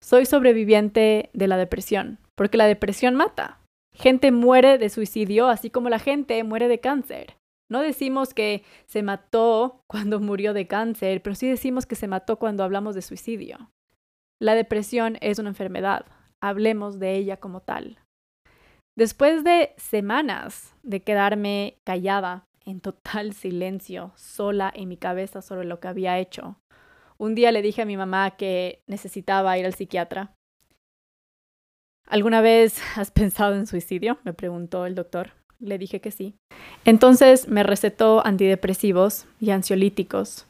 Soy 0.00 0.26
sobreviviente 0.26 1.30
de 1.34 1.48
la 1.48 1.56
depresión, 1.56 2.18
porque 2.34 2.56
la 2.56 2.66
depresión 2.66 3.14
mata. 3.14 3.58
Gente 3.94 4.32
muere 4.32 4.78
de 4.78 4.88
suicidio, 4.88 5.48
así 5.48 5.70
como 5.70 5.88
la 5.88 5.98
gente 5.98 6.42
muere 6.44 6.68
de 6.68 6.80
cáncer. 6.80 7.36
No 7.70 7.80
decimos 7.80 8.34
que 8.34 8.64
se 8.86 9.02
mató 9.02 9.82
cuando 9.86 10.20
murió 10.20 10.52
de 10.52 10.66
cáncer, 10.66 11.22
pero 11.22 11.34
sí 11.34 11.48
decimos 11.48 11.86
que 11.86 11.94
se 11.94 12.08
mató 12.08 12.38
cuando 12.38 12.64
hablamos 12.64 12.94
de 12.94 13.02
suicidio. 13.02 13.70
La 14.40 14.54
depresión 14.54 15.18
es 15.20 15.38
una 15.38 15.50
enfermedad. 15.50 16.06
Hablemos 16.42 16.98
de 16.98 17.16
ella 17.16 17.38
como 17.38 17.60
tal. 17.60 17.98
Después 18.96 19.42
de 19.44 19.72
semanas 19.78 20.74
de 20.82 21.02
quedarme 21.02 21.78
callada, 21.84 22.44
en 22.64 22.80
total 22.80 23.32
silencio, 23.32 24.12
sola 24.16 24.70
en 24.74 24.88
mi 24.88 24.96
cabeza 24.96 25.42
sobre 25.42 25.66
lo 25.66 25.80
que 25.80 25.88
había 25.88 26.18
hecho, 26.18 26.56
un 27.18 27.34
día 27.34 27.52
le 27.52 27.62
dije 27.62 27.82
a 27.82 27.86
mi 27.86 27.96
mamá 27.96 28.32
que 28.32 28.82
necesitaba 28.86 29.56
ir 29.56 29.64
al 29.64 29.74
psiquiatra. 29.74 30.34
¿Alguna 32.12 32.42
vez 32.42 32.78
has 32.96 33.10
pensado 33.10 33.54
en 33.54 33.66
suicidio? 33.66 34.18
me 34.22 34.34
preguntó 34.34 34.84
el 34.84 34.94
doctor. 34.94 35.30
Le 35.60 35.78
dije 35.78 36.02
que 36.02 36.10
sí. 36.10 36.34
Entonces 36.84 37.48
me 37.48 37.62
recetó 37.62 38.20
antidepresivos 38.26 39.24
y 39.40 39.50
ansiolíticos. 39.50 40.44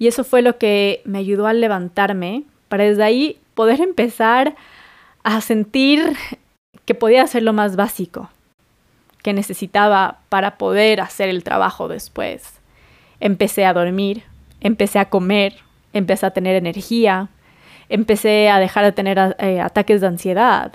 Y 0.00 0.08
eso 0.08 0.24
fue 0.24 0.42
lo 0.42 0.58
que 0.58 1.00
me 1.04 1.18
ayudó 1.18 1.46
a 1.46 1.52
levantarme 1.52 2.42
para 2.68 2.82
desde 2.82 3.04
ahí 3.04 3.38
poder 3.54 3.80
empezar 3.80 4.56
a 5.22 5.40
sentir 5.42 6.16
que 6.86 6.96
podía 6.96 7.22
hacer 7.22 7.44
lo 7.44 7.52
más 7.52 7.76
básico 7.76 8.28
que 9.22 9.32
necesitaba 9.32 10.18
para 10.28 10.58
poder 10.58 11.00
hacer 11.00 11.28
el 11.28 11.44
trabajo 11.44 11.86
después. 11.86 12.54
Empecé 13.20 13.64
a 13.64 13.74
dormir, 13.74 14.24
empecé 14.60 14.98
a 14.98 15.08
comer, 15.08 15.54
empecé 15.92 16.26
a 16.26 16.32
tener 16.32 16.56
energía, 16.56 17.28
empecé 17.90 18.48
a 18.48 18.58
dejar 18.58 18.84
de 18.84 18.92
tener 18.92 19.36
eh, 19.38 19.60
ataques 19.60 20.00
de 20.00 20.06
ansiedad. 20.06 20.72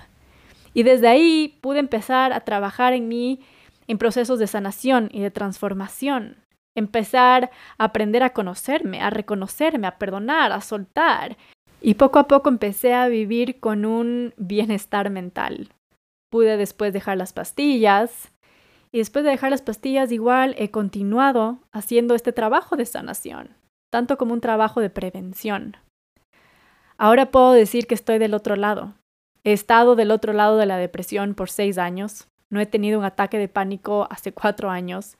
Y 0.73 0.83
desde 0.83 1.07
ahí 1.07 1.57
pude 1.61 1.79
empezar 1.79 2.33
a 2.33 2.41
trabajar 2.41 2.93
en 2.93 3.07
mí 3.07 3.39
en 3.87 3.97
procesos 3.97 4.37
de 4.37 4.47
sanación 4.47 5.09
y 5.11 5.21
de 5.21 5.31
transformación. 5.31 6.37
Empezar 6.75 7.49
a 7.77 7.85
aprender 7.85 8.21
a 8.21 8.31
conocerme, 8.31 9.01
a 9.01 9.09
reconocerme, 9.09 9.87
a 9.87 9.97
perdonar, 9.97 10.51
a 10.51 10.59
soltar. 10.59 11.37
Y 11.81 11.93
poco 11.93 12.19
a 12.19 12.27
poco 12.27 12.49
empecé 12.49 12.93
a 12.93 13.07
vivir 13.07 13.59
con 13.59 13.85
un 13.85 14.33
bienestar 14.37 15.09
mental, 15.09 15.69
pude 16.31 16.57
después 16.57 16.91
dejar 16.93 17.17
las 17.17 17.31
pastillas 17.31 18.31
y 18.91 18.97
después 18.97 19.23
de 19.23 19.31
dejar 19.31 19.51
las 19.51 19.61
pastillas 19.61 20.11
igual 20.11 20.55
he 20.57 20.71
continuado 20.71 21.59
haciendo 21.71 22.15
este 22.15 22.33
trabajo 22.33 22.75
de 22.75 22.85
sanación, 22.85 23.49
tanto 23.91 24.17
como 24.17 24.33
un 24.33 24.41
trabajo 24.41 24.81
de 24.81 24.89
prevención. 24.89 25.77
Ahora 26.97 27.31
puedo 27.31 27.51
decir 27.51 27.87
que 27.87 27.95
estoy 27.95 28.17
del 28.17 28.33
otro 28.33 28.55
lado. 28.55 28.93
He 29.43 29.53
estado 29.53 29.95
del 29.95 30.11
otro 30.11 30.33
lado 30.33 30.57
de 30.57 30.65
la 30.65 30.77
depresión 30.77 31.35
por 31.35 31.49
seis 31.49 31.77
años. 31.77 32.27
No 32.49 32.59
he 32.59 32.65
tenido 32.65 32.99
un 32.99 33.05
ataque 33.05 33.37
de 33.37 33.47
pánico 33.47 34.07
hace 34.09 34.31
cuatro 34.31 34.69
años. 34.69 35.17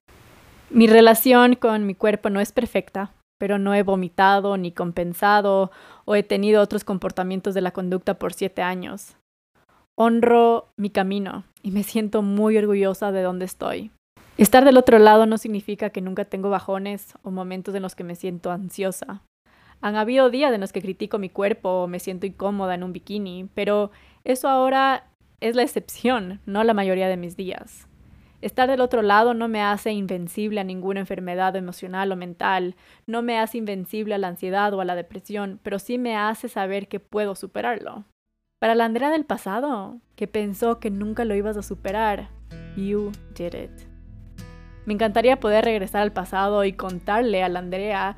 Mi 0.70 0.88
relación 0.88 1.56
con 1.56 1.86
mi 1.86 1.96
cuerpo 1.96 2.30
no 2.30 2.40
es 2.40 2.52
perfecta, 2.52 3.12
pero 3.38 3.60
no 3.60 3.74
he 3.74 3.84
vomitado 3.84 4.58
ni 4.58 4.72
compensado 4.72 5.72
o 6.06 6.16
he 6.16 6.24
tenido 6.24 6.62
otros 6.62 6.84
comportamientos 6.84 7.54
de 7.54 7.62
la 7.62 7.72
conducta 7.72 8.16
por 8.16 8.34
siete 8.34 8.62
años 8.62 9.16
honro 9.96 10.68
mi 10.78 10.90
camino 10.90 11.46
y 11.64 11.72
me 11.72 11.84
siento 11.84 12.22
muy 12.22 12.58
orgullosa 12.58 13.12
de 13.12 13.22
donde 13.22 13.46
estoy. 13.46 13.92
Estar 14.38 14.66
del 14.66 14.78
otro 14.78 15.00
lado 15.00 15.26
no 15.26 15.38
significa 15.38 15.90
que 15.90 16.02
nunca 16.02 16.26
tengo 16.26 16.50
bajones 16.50 17.14
o 17.24 17.32
momentos 17.32 17.74
en 17.74 17.82
los 17.82 17.96
que 17.96 18.04
me 18.04 18.16
siento 18.16 18.52
ansiosa. 18.52 19.22
Han 19.86 19.98
habido 19.98 20.32
días 20.32 20.52
en 20.52 20.62
los 20.62 20.74
que 20.74 20.82
critico 20.82 21.20
mi 21.20 21.30
cuerpo 21.30 21.84
o 21.84 21.88
me 21.88 22.00
siento 22.00 22.26
incómoda 22.26 22.74
en 22.74 22.82
un 22.82 22.92
bikini, 22.92 23.48
pero 23.54 23.92
eso 24.24 24.50
ahora 24.50 25.04
es 25.42 25.56
la 25.56 25.62
excepción, 25.62 26.42
no 26.48 26.64
la 26.64 26.74
mayoría 26.74 27.08
de 27.08 27.18
mis 27.18 27.38
días. 27.38 27.88
Estar 28.42 28.68
del 28.68 28.82
otro 28.82 29.04
lado 29.04 29.36
no 29.36 29.48
me 29.48 29.62
hace 29.62 29.92
invencible 29.92 30.60
a 30.60 30.64
ninguna 30.64 31.02
enfermedad 31.02 31.56
emocional 31.56 32.12
o 32.12 32.16
mental, 32.16 32.76
no 33.06 33.22
me 33.22 33.38
hace 33.38 33.60
invencible 33.60 34.16
a 34.16 34.18
la 34.18 34.30
ansiedad 34.30 34.74
o 34.74 34.82
a 34.82 34.86
la 34.86 34.96
depresión, 34.96 35.60
pero 35.62 35.78
sí 35.78 36.00
me 36.00 36.18
hace 36.18 36.50
saber 36.50 36.88
que 36.88 37.00
puedo 37.00 37.36
superarlo. 37.36 38.06
Para 38.60 38.74
la 38.74 38.86
Andrea 38.86 39.12
del 39.12 39.26
pasado, 39.26 40.00
que 40.16 40.26
pensó 40.28 40.80
que 40.80 40.90
nunca 40.90 41.26
lo 41.26 41.36
ibas 41.36 41.58
a 41.58 41.62
superar, 41.62 42.30
you 42.76 43.12
did 43.36 43.54
it. 43.54 43.88
Me 44.88 44.96
encantaría 44.96 45.40
poder 45.40 45.64
regresar 45.64 46.02
al 46.02 46.12
pasado 46.12 46.64
y 46.64 46.74
contarle 46.74 47.44
a 47.44 47.50
la 47.50 47.60
Andrea 47.60 48.16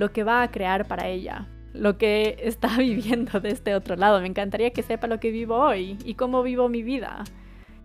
lo 0.00 0.12
que 0.12 0.24
va 0.24 0.42
a 0.42 0.50
crear 0.50 0.88
para 0.88 1.08
ella, 1.08 1.46
lo 1.74 1.98
que 1.98 2.36
está 2.42 2.78
viviendo 2.78 3.38
de 3.38 3.50
este 3.50 3.74
otro 3.74 3.96
lado. 3.96 4.20
Me 4.20 4.26
encantaría 4.26 4.70
que 4.72 4.82
sepa 4.82 5.06
lo 5.06 5.20
que 5.20 5.30
vivo 5.30 5.56
hoy 5.56 5.98
y 6.04 6.14
cómo 6.14 6.42
vivo 6.42 6.70
mi 6.70 6.82
vida. 6.82 7.24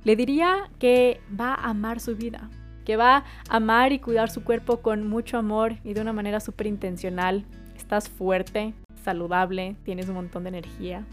Le 0.05 0.15
diría 0.15 0.69
que 0.79 1.19
va 1.37 1.53
a 1.53 1.71
amar 1.71 1.99
su 1.99 2.15
vida, 2.15 2.49
que 2.85 2.95
va 2.95 3.17
a 3.17 3.23
amar 3.49 3.91
y 3.91 3.99
cuidar 3.99 4.29
su 4.29 4.45
cuerpo 4.45 4.81
con 4.81 5.05
mucho 5.05 5.37
amor 5.37 5.75
y 5.83 5.93
de 5.93 6.01
una 6.01 6.13
manera 6.13 6.39
súper 6.39 6.67
intencional. 6.67 7.45
Estás 7.75 8.07
fuerte, 8.07 8.73
saludable, 9.03 9.75
tienes 9.83 10.07
un 10.07 10.15
montón 10.15 10.43
de 10.43 10.49
energía 10.49 11.05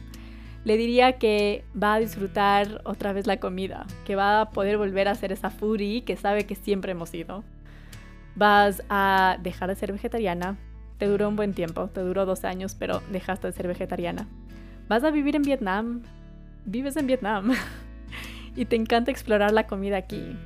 le 0.64 0.76
diría 0.76 1.18
que 1.18 1.64
va 1.80 1.94
a 1.94 1.98
disfrutar 1.98 2.82
otra 2.84 3.12
vez 3.12 3.26
la 3.26 3.38
comida, 3.38 3.84
que 4.04 4.14
va 4.14 4.40
a 4.40 4.50
poder 4.50 4.78
volver 4.78 5.08
a 5.08 5.14
ser 5.16 5.32
esa 5.32 5.50
foodie 5.50 6.04
que 6.04 6.16
sabe 6.16 6.46
que 6.46 6.54
siempre 6.54 6.92
hemos 6.92 7.08
sido. 7.08 7.42
Vas 8.36 8.82
a 8.88 9.38
dejar 9.42 9.68
de 9.70 9.74
ser 9.74 9.92
vegetariana. 9.92 10.56
Te 11.02 11.08
duró 11.08 11.28
un 11.28 11.34
buen 11.34 11.52
tiempo, 11.52 11.88
te 11.88 12.00
duró 12.00 12.26
dos 12.26 12.44
años, 12.44 12.76
pero 12.78 13.02
dejaste 13.10 13.48
de 13.48 13.52
ser 13.52 13.66
vegetariana. 13.66 14.28
Vas 14.88 15.02
a 15.02 15.10
vivir 15.10 15.34
en 15.34 15.42
Vietnam. 15.42 16.02
Vives 16.64 16.96
en 16.96 17.08
Vietnam. 17.08 17.54
y 18.56 18.66
te 18.66 18.76
encanta 18.76 19.10
explorar 19.10 19.50
la 19.50 19.66
comida 19.66 19.96
aquí. 19.96 20.36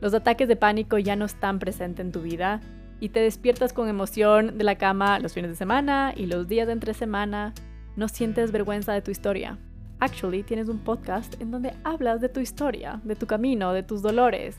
Los 0.00 0.14
ataques 0.14 0.48
de 0.48 0.56
pánico 0.56 0.96
ya 0.96 1.14
no 1.14 1.26
están 1.26 1.58
presentes 1.58 2.06
en 2.06 2.10
tu 2.10 2.22
vida 2.22 2.62
y 3.00 3.10
te 3.10 3.20
despiertas 3.20 3.74
con 3.74 3.86
emoción 3.86 4.56
de 4.56 4.64
la 4.64 4.78
cama 4.78 5.18
los 5.18 5.34
fines 5.34 5.50
de 5.50 5.56
semana 5.56 6.14
y 6.16 6.24
los 6.24 6.48
días 6.48 6.68
de 6.68 6.72
entre 6.72 6.94
semana 6.94 7.52
no 7.94 8.08
sientes 8.08 8.50
vergüenza 8.50 8.94
de 8.94 9.02
tu 9.02 9.10
historia. 9.10 9.58
Actually, 10.00 10.42
tienes 10.42 10.70
un 10.70 10.78
podcast 10.78 11.38
en 11.38 11.50
donde 11.50 11.74
hablas 11.84 12.22
de 12.22 12.30
tu 12.30 12.40
historia, 12.40 12.98
de 13.04 13.14
tu 13.14 13.26
camino, 13.26 13.74
de 13.74 13.82
tus 13.82 14.00
dolores. 14.00 14.56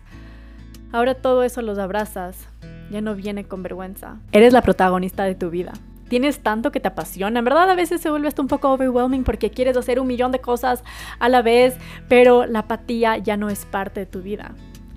Ahora 0.91 1.15
todo 1.15 1.41
eso 1.41 1.63
los 1.63 1.79
abrazas. 1.79 2.47
Ya 2.91 3.01
no 3.01 3.15
viene 3.15 3.45
con 3.45 3.63
vergüenza. 3.63 4.17
Eres 4.31 4.53
la 4.53 4.61
protagonista 4.61 5.23
de 5.23 5.35
tu 5.35 5.49
vida. 5.49 5.73
Tienes 6.09 6.39
tanto 6.39 6.71
que 6.71 6.79
te 6.79 6.87
apasiona. 6.87 7.39
En 7.39 7.45
verdad, 7.45 7.69
a 7.69 7.75
veces 7.75 8.01
se 8.01 8.09
vuelve 8.09 8.27
esto 8.27 8.41
un 8.41 8.47
poco 8.47 8.71
overwhelming 8.71 9.23
porque 9.23 9.51
quieres 9.51 9.77
hacer 9.77 9.99
un 9.99 10.07
millón 10.07 10.31
de 10.31 10.39
cosas 10.39 10.83
a 11.19 11.29
la 11.29 11.41
vez, 11.41 11.75
pero 12.07 12.45
la 12.45 12.59
apatía 12.59 13.17
ya 13.17 13.37
no 13.37 13.49
es 13.49 13.65
parte 13.65 13.99
de 13.99 14.05
tu 14.07 14.21
vida. 14.21 14.55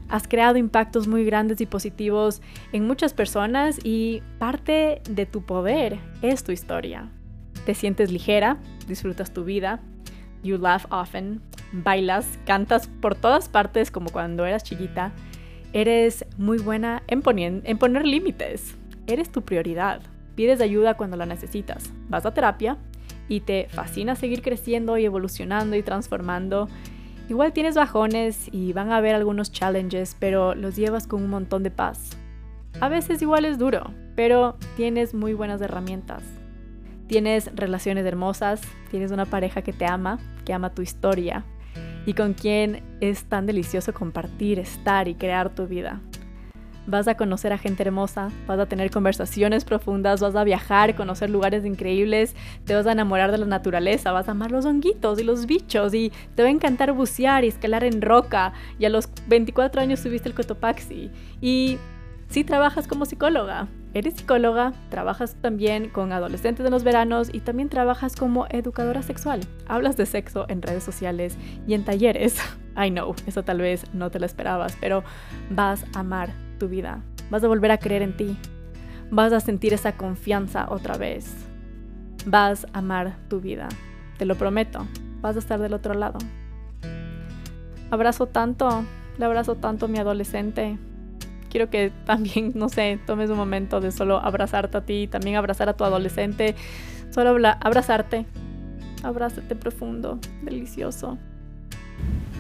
Has 0.09 0.27
creado 0.27 0.57
impactos 0.57 1.09
muy 1.09 1.25
grandes 1.25 1.61
y 1.61 1.67
positivos 1.67 2.41
en 2.73 2.87
muchas 2.87 3.13
personas 3.13 3.79
y 3.85 4.23
parte 4.39 5.03
de 5.09 5.27
tu 5.27 5.43
poder 5.43 5.99
es 6.23 6.45
tu 6.45 6.53
historia 6.53 7.11
te 7.65 7.75
sientes 7.75 8.11
ligera, 8.11 8.59
disfrutas 8.89 9.33
tu 9.33 9.45
vida, 9.45 9.81
you 10.43 10.59
laugh 10.59 10.85
often, 10.91 11.41
bailas, 11.73 12.39
cantas 12.45 12.89
por 12.89 13.15
todas 13.15 13.49
partes 13.49 13.91
como 13.91 14.11
cuando 14.11 14.45
eras 14.45 14.65
chiquita, 14.65 15.13
eres 15.73 16.25
muy 16.37 16.59
buena 16.59 17.03
en, 17.07 17.23
en 17.65 17.79
poner 17.79 18.07
límites, 18.07 18.77
eres 19.07 19.31
tu 19.31 19.43
prioridad, 19.43 20.01
pides 20.35 20.61
ayuda 20.61 20.95
cuando 20.95 21.17
la 21.17 21.27
necesitas, 21.27 21.91
vas 22.09 22.27
a 22.27 22.35
terapia 22.35 22.79
y 23.29 23.41
te 23.41 23.69
fascina 23.71 24.15
seguir 24.15 24.43
creciendo 24.43 24.99
y 24.99 25.05
evolucionando 25.05 25.77
y 25.77 25.83
transformando. 25.83 26.69
Igual 27.29 27.53
tienes 27.53 27.75
bajones 27.75 28.49
y 28.53 28.73
van 28.73 28.93
a 28.93 28.97
haber 28.97 29.15
algunos 29.15 29.53
challenges, 29.53 30.17
pero 30.19 30.55
los 30.55 30.77
llevas 30.77 31.07
con 31.07 31.23
un 31.23 31.31
montón 31.31 31.63
de 31.63 31.71
paz. 31.71 32.11
A 32.81 32.89
veces 32.89 33.23
igual 33.23 33.45
es 33.45 33.59
duro, 33.59 33.93
pero 34.17 34.57
tienes 34.77 35.15
muy 35.15 35.33
buenas 35.33 35.61
herramientas. 35.61 36.23
Tienes 37.07 37.51
relaciones 37.55 38.05
hermosas, 38.07 38.61
tienes 38.91 39.13
una 39.13 39.25
pareja 39.25 39.63
que 39.63 39.73
te 39.73 39.87
ama, 39.87 40.19
que 40.45 40.53
ama 40.53 40.75
tu 40.75 40.83
historia 40.83 41.45
y 42.07 42.15
con 42.15 42.35
quien 42.35 42.83
es 43.01 43.25
tan 43.25 43.47
delicioso 43.47 43.93
compartir, 43.93 44.59
estar 44.59 45.09
y 45.09 45.15
crear 45.15 45.55
tu 45.55 45.67
vida. 45.67 46.01
Vas 46.85 47.07
a 47.07 47.17
conocer 47.17 47.53
a 47.53 47.59
gente 47.59 47.85
hermosa, 47.85 48.31
vas 48.49 48.59
a 48.59 48.67
tener 48.67 48.91
conversaciones 48.91 49.65
profundas, 49.65 50.21
vas 50.21 50.35
a 50.35 50.43
viajar, 50.43 50.97
conocer 50.97 51.31
lugares 51.31 51.65
increíbles, 51.65 52.35
te 52.65 52.75
vas 52.75 52.87
a 52.87 52.93
enamorar 52.93 53.31
de 53.31 53.39
la 53.39 53.47
naturaleza, 53.47 54.11
vas 54.11 54.29
a 54.29 54.33
amar 54.33 54.51
los 54.51 54.65
honguitos 54.65 55.21
y 55.21 55.23
los 55.23 55.47
bichos 55.47 55.95
y 55.95 56.11
te 56.35 56.43
va 56.43 56.49
a 56.49 56.53
encantar 56.53 56.93
bucear 56.93 57.45
y 57.45 57.49
escalar 57.49 57.85
en 57.85 58.03
roca 58.03 58.53
y 58.81 58.85
a 58.85 58.91
los 58.91 59.09
24 59.29 59.81
años 59.81 60.01
subiste 60.01 60.29
el 60.29 60.35
Cotopaxi 60.35 61.11
y 61.41 61.79
si 62.29 62.43
trabajas 62.43 62.89
como 62.89 63.05
psicóloga 63.05 63.69
eres 63.95 64.15
psicóloga, 64.15 64.73
trabajas 64.89 65.37
también 65.41 65.89
con 65.89 66.13
adolescentes 66.13 66.65
en 66.65 66.73
los 66.73 66.85
veranos 66.85 67.29
y 67.33 67.41
también 67.41 67.69
trabajas 67.69 68.17
como 68.17 68.47
educadora 68.51 69.03
sexual. 69.03 69.41
Hablas 69.67 69.97
de 69.97 70.07
sexo 70.07 70.47
en 70.49 70.63
redes 70.63 70.83
sociales 70.83 71.37
y 71.67 71.75
en 71.75 71.85
talleres. 71.85 72.37
I 72.77 72.91
know, 72.91 73.15
eso 73.27 73.43
tal 73.43 73.59
vez 73.59 73.85
no 73.93 74.11
te 74.11 74.19
lo 74.19 74.27
esperabas, 74.27 74.77
pero 74.81 75.05
vas 75.51 75.85
a 75.95 76.01
amar 76.01 76.31
tu 76.59 76.69
vida. 76.69 77.03
Vas 77.31 77.45
a 77.45 77.49
volver 77.49 77.71
a 77.71 77.79
creer 77.79 78.03
en 78.03 78.17
ti. 78.17 78.37
Vas 79.11 79.33
a 79.33 79.41
sentir 79.41 79.75
esa 79.75 79.93
confianza 79.97 80.67
otra 80.71 80.97
vez. 80.97 81.35
Vas 82.25 82.67
a 82.73 82.79
amar 82.79 83.17
tu 83.29 83.41
vida. 83.41 83.69
Te 84.17 84.25
lo 84.25 84.37
prometo. 84.37 84.87
Vas 85.21 85.37
a 85.37 85.39
estar 85.39 85.61
del 85.61 85.75
otro 85.75 85.95
lado. 85.95 86.19
Abrazo 87.91 88.27
tanto, 88.27 88.85
le 89.19 89.25
abrazo 89.27 89.57
tanto 89.57 89.85
a 89.85 89.89
mi 89.89 89.99
adolescente 89.99 90.79
quiero 91.53 91.69
que 91.69 91.93
también, 92.07 92.53
no 92.55 92.69
sé, 92.71 92.99
tomes 93.07 93.31
un 93.31 93.37
momento 93.37 93.81
de 93.81 93.93
solo 93.93 94.17
abrazarte 94.17 94.79
a 94.79 94.81
ti, 94.81 95.07
también 95.07 95.37
abrazar 95.37 95.69
a 95.69 95.75
tu 95.75 95.85
adolescente, 95.85 96.57
solo 97.11 97.37
abrazarte, 97.61 98.25
abrázate 99.03 99.55
profundo, 99.55 100.19
delicioso. 100.43 101.19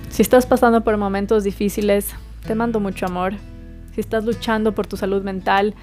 Si 0.08 0.22
estás 0.22 0.46
pasando 0.46 0.82
por 0.82 0.96
momentos 0.96 1.44
difíciles, 1.44 2.14
te 2.46 2.54
mando 2.54 2.80
mucho 2.80 3.06
amor. 3.06 3.34
Si 3.94 4.00
estás 4.00 4.24
luchando 4.24 4.74
por 4.74 4.86
tu 4.86 4.96
salud 4.96 5.22
mental, 5.22 5.74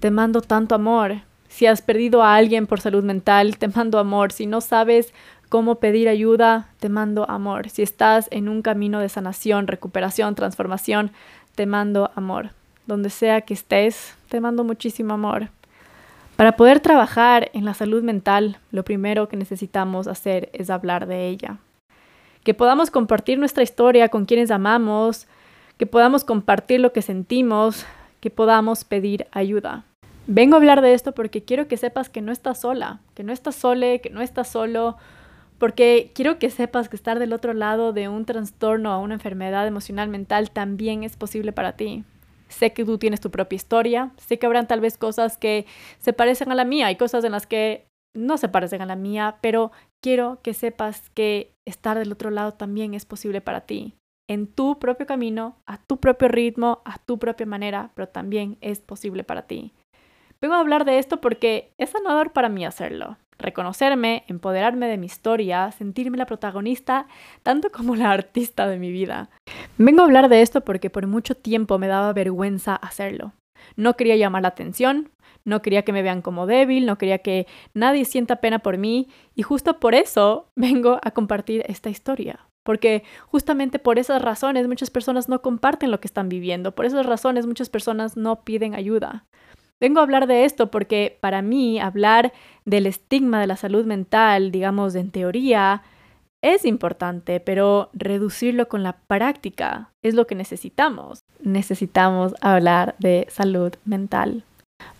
te 0.00 0.10
mando 0.10 0.40
tanto 0.40 0.74
amor. 0.74 1.20
Si 1.48 1.66
has 1.66 1.82
perdido 1.82 2.22
a 2.22 2.34
alguien 2.34 2.66
por 2.66 2.80
salud 2.80 3.04
mental, 3.04 3.58
te 3.58 3.68
mando 3.68 3.98
amor. 3.98 4.32
Si 4.32 4.46
no 4.46 4.62
sabes 4.62 5.12
cómo 5.50 5.74
pedir 5.74 6.08
ayuda, 6.08 6.70
te 6.80 6.88
mando 6.88 7.28
amor. 7.28 7.68
Si 7.68 7.82
estás 7.82 8.28
en 8.30 8.48
un 8.48 8.62
camino 8.62 9.00
de 9.00 9.10
sanación, 9.10 9.66
recuperación, 9.66 10.34
transformación, 10.34 11.12
te 11.54 11.66
mando 11.66 12.10
amor 12.14 12.50
donde 12.86 13.10
sea 13.10 13.42
que 13.42 13.54
estés, 13.54 14.16
te 14.28 14.40
mando 14.40 14.64
muchísimo 14.64 15.14
amor. 15.14 15.48
Para 16.36 16.56
poder 16.56 16.80
trabajar 16.80 17.50
en 17.52 17.64
la 17.64 17.74
salud 17.74 18.02
mental, 18.02 18.58
lo 18.70 18.84
primero 18.84 19.28
que 19.28 19.36
necesitamos 19.36 20.08
hacer 20.08 20.50
es 20.52 20.70
hablar 20.70 21.06
de 21.06 21.28
ella. 21.28 21.58
Que 22.42 22.54
podamos 22.54 22.90
compartir 22.90 23.38
nuestra 23.38 23.62
historia 23.62 24.08
con 24.08 24.24
quienes 24.24 24.50
amamos, 24.50 25.28
que 25.76 25.86
podamos 25.86 26.24
compartir 26.24 26.80
lo 26.80 26.92
que 26.92 27.02
sentimos, 27.02 27.86
que 28.20 28.30
podamos 28.30 28.84
pedir 28.84 29.26
ayuda. 29.30 29.84
Vengo 30.26 30.54
a 30.54 30.58
hablar 30.58 30.80
de 30.80 30.94
esto 30.94 31.12
porque 31.12 31.42
quiero 31.42 31.68
que 31.68 31.76
sepas 31.76 32.08
que 32.08 32.22
no 32.22 32.32
estás 32.32 32.60
sola, 32.60 33.00
que 33.14 33.24
no 33.24 33.32
estás 33.32 33.56
sole, 33.56 34.00
que 34.00 34.10
no 34.10 34.20
estás 34.20 34.48
solo, 34.48 34.96
porque 35.58 36.12
quiero 36.14 36.38
que 36.38 36.50
sepas 36.50 36.88
que 36.88 36.96
estar 36.96 37.18
del 37.18 37.32
otro 37.32 37.52
lado 37.52 37.92
de 37.92 38.08
un 38.08 38.24
trastorno 38.24 38.96
o 38.96 39.02
una 39.02 39.14
enfermedad 39.14 39.66
emocional 39.66 40.08
mental 40.08 40.50
también 40.50 41.04
es 41.04 41.16
posible 41.16 41.52
para 41.52 41.72
ti. 41.72 42.04
Sé 42.52 42.72
que 42.72 42.84
tú 42.84 42.98
tienes 42.98 43.20
tu 43.20 43.30
propia 43.30 43.56
historia, 43.56 44.12
sé 44.16 44.38
que 44.38 44.46
habrán 44.46 44.68
tal 44.68 44.80
vez 44.80 44.98
cosas 44.98 45.38
que 45.38 45.66
se 45.98 46.12
parecen 46.12 46.52
a 46.52 46.54
la 46.54 46.64
mía, 46.64 46.86
hay 46.86 46.96
cosas 46.96 47.24
en 47.24 47.32
las 47.32 47.46
que 47.46 47.86
no 48.14 48.36
se 48.36 48.48
parecen 48.48 48.82
a 48.82 48.86
la 48.86 48.96
mía, 48.96 49.38
pero 49.40 49.72
quiero 50.02 50.40
que 50.42 50.54
sepas 50.54 51.10
que 51.10 51.54
estar 51.66 51.98
del 51.98 52.12
otro 52.12 52.30
lado 52.30 52.52
también 52.52 52.94
es 52.94 53.06
posible 53.06 53.40
para 53.40 53.62
ti, 53.62 53.94
en 54.28 54.46
tu 54.46 54.78
propio 54.78 55.06
camino, 55.06 55.56
a 55.66 55.78
tu 55.78 55.98
propio 55.98 56.28
ritmo, 56.28 56.82
a 56.84 56.98
tu 56.98 57.18
propia 57.18 57.46
manera, 57.46 57.90
pero 57.94 58.08
también 58.08 58.58
es 58.60 58.80
posible 58.80 59.24
para 59.24 59.42
ti. 59.42 59.72
Vengo 60.40 60.54
a 60.54 60.60
hablar 60.60 60.84
de 60.84 60.98
esto 60.98 61.20
porque 61.20 61.72
es 61.78 61.90
sanador 61.90 62.32
para 62.32 62.48
mí 62.48 62.64
hacerlo 62.64 63.16
reconocerme, 63.42 64.24
empoderarme 64.28 64.86
de 64.86 64.96
mi 64.96 65.06
historia, 65.06 65.70
sentirme 65.72 66.16
la 66.16 66.26
protagonista, 66.26 67.06
tanto 67.42 67.70
como 67.70 67.96
la 67.96 68.10
artista 68.10 68.66
de 68.66 68.78
mi 68.78 68.90
vida. 68.90 69.30
Vengo 69.78 70.02
a 70.02 70.04
hablar 70.04 70.28
de 70.28 70.42
esto 70.42 70.62
porque 70.62 70.90
por 70.90 71.06
mucho 71.06 71.34
tiempo 71.34 71.78
me 71.78 71.88
daba 71.88 72.12
vergüenza 72.12 72.76
hacerlo. 72.76 73.32
No 73.76 73.96
quería 73.96 74.16
llamar 74.16 74.42
la 74.42 74.48
atención, 74.48 75.10
no 75.44 75.62
quería 75.62 75.82
que 75.82 75.92
me 75.92 76.02
vean 76.02 76.22
como 76.22 76.46
débil, 76.46 76.86
no 76.86 76.98
quería 76.98 77.18
que 77.18 77.46
nadie 77.74 78.04
sienta 78.04 78.36
pena 78.36 78.60
por 78.60 78.78
mí 78.78 79.08
y 79.34 79.42
justo 79.42 79.80
por 79.80 79.94
eso 79.94 80.48
vengo 80.56 80.98
a 81.02 81.10
compartir 81.10 81.64
esta 81.66 81.90
historia. 81.90 82.40
Porque 82.64 83.02
justamente 83.26 83.80
por 83.80 83.98
esas 83.98 84.22
razones 84.22 84.68
muchas 84.68 84.90
personas 84.90 85.28
no 85.28 85.42
comparten 85.42 85.90
lo 85.90 86.00
que 86.00 86.06
están 86.06 86.28
viviendo, 86.28 86.74
por 86.74 86.86
esas 86.86 87.06
razones 87.06 87.46
muchas 87.46 87.68
personas 87.68 88.16
no 88.16 88.44
piden 88.44 88.74
ayuda. 88.74 89.24
Vengo 89.82 89.98
a 89.98 90.04
hablar 90.04 90.28
de 90.28 90.44
esto 90.44 90.70
porque 90.70 91.18
para 91.18 91.42
mí 91.42 91.80
hablar 91.80 92.32
del 92.64 92.86
estigma 92.86 93.40
de 93.40 93.48
la 93.48 93.56
salud 93.56 93.84
mental, 93.84 94.52
digamos 94.52 94.94
en 94.94 95.10
teoría, 95.10 95.82
es 96.40 96.64
importante, 96.64 97.40
pero 97.40 97.90
reducirlo 97.92 98.68
con 98.68 98.84
la 98.84 98.92
práctica 98.92 99.90
es 100.00 100.14
lo 100.14 100.28
que 100.28 100.36
necesitamos. 100.36 101.24
Necesitamos 101.40 102.32
hablar 102.40 102.94
de 103.00 103.26
salud 103.28 103.72
mental. 103.84 104.44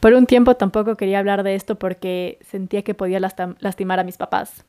Por 0.00 0.14
un 0.14 0.26
tiempo 0.26 0.56
tampoco 0.56 0.96
quería 0.96 1.20
hablar 1.20 1.44
de 1.44 1.54
esto 1.54 1.78
porque 1.78 2.40
sentía 2.40 2.82
que 2.82 2.94
podía 2.94 3.20
lastimar 3.20 4.00
a 4.00 4.04
mis 4.04 4.16
papás, 4.16 4.64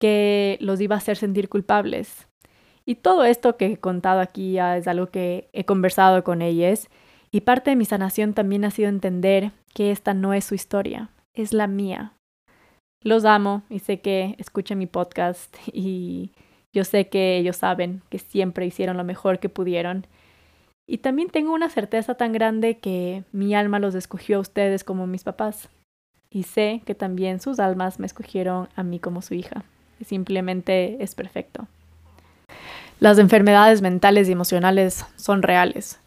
que 0.00 0.56
los 0.62 0.80
iba 0.80 0.94
a 0.94 0.98
hacer 0.98 1.18
sentir 1.18 1.50
culpables. 1.50 2.26
Y 2.86 2.94
todo 2.94 3.26
esto 3.26 3.58
que 3.58 3.66
he 3.66 3.76
contado 3.76 4.20
aquí 4.20 4.52
ya 4.52 4.78
es 4.78 4.88
algo 4.88 5.08
que 5.08 5.50
he 5.52 5.66
conversado 5.66 6.24
con 6.24 6.40
ellos 6.40 6.88
y 7.34 7.40
parte 7.40 7.70
de 7.70 7.76
mi 7.76 7.86
sanación 7.86 8.34
también 8.34 8.66
ha 8.66 8.70
sido 8.70 8.90
entender 8.90 9.52
que 9.72 9.90
esta 9.90 10.12
no 10.12 10.34
es 10.34 10.44
su 10.44 10.54
historia, 10.54 11.08
es 11.32 11.54
la 11.54 11.66
mía. 11.66 12.12
Los 13.02 13.24
amo 13.24 13.62
y 13.70 13.78
sé 13.78 14.00
que 14.00 14.36
escuchan 14.38 14.78
mi 14.78 14.86
podcast 14.86 15.56
y 15.72 16.32
yo 16.74 16.84
sé 16.84 17.08
que 17.08 17.38
ellos 17.38 17.56
saben 17.56 18.02
que 18.10 18.18
siempre 18.18 18.66
hicieron 18.66 18.98
lo 18.98 19.04
mejor 19.04 19.38
que 19.38 19.48
pudieron. 19.48 20.06
Y 20.86 20.98
también 20.98 21.30
tengo 21.30 21.54
una 21.54 21.70
certeza 21.70 22.14
tan 22.16 22.32
grande 22.32 22.78
que 22.78 23.24
mi 23.32 23.54
alma 23.54 23.78
los 23.78 23.94
escogió 23.94 24.36
a 24.36 24.40
ustedes 24.40 24.84
como 24.84 25.06
mis 25.06 25.24
papás. 25.24 25.70
Y 26.30 26.42
sé 26.42 26.82
que 26.84 26.94
también 26.94 27.40
sus 27.40 27.60
almas 27.60 27.98
me 27.98 28.06
escogieron 28.06 28.68
a 28.76 28.82
mí 28.82 28.98
como 28.98 29.22
su 29.22 29.34
hija. 29.34 29.64
simplemente 30.04 31.02
es 31.02 31.14
perfecto. 31.14 31.66
Las 33.00 33.18
enfermedades 33.18 33.80
mentales 33.80 34.28
y 34.28 34.32
emocionales 34.32 35.06
son 35.16 35.42
reales 35.42 36.01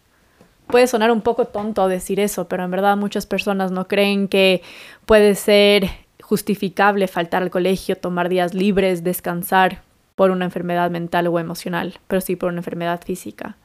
puede 0.67 0.87
sonar 0.87 1.11
un 1.11 1.21
poco 1.21 1.45
tonto 1.45 1.87
decir 1.87 2.19
eso, 2.19 2.47
pero 2.47 2.63
en 2.63 2.71
verdad 2.71 2.97
muchas 2.97 3.25
personas 3.25 3.71
no 3.71 3.87
creen 3.87 4.27
que 4.27 4.61
puede 5.05 5.35
ser 5.35 5.89
justificable 6.21 7.07
faltar 7.07 7.43
al 7.43 7.51
colegio, 7.51 7.97
tomar 7.97 8.29
días 8.29 8.53
libres, 8.53 9.03
descansar 9.03 9.81
por 10.15 10.31
una 10.31 10.45
enfermedad 10.45 10.89
mental 10.89 11.27
o 11.27 11.39
emocional, 11.39 11.99
pero 12.07 12.21
sí 12.21 12.35
por 12.35 12.49
una 12.49 12.59
enfermedad 12.59 13.01
física. 13.03 13.57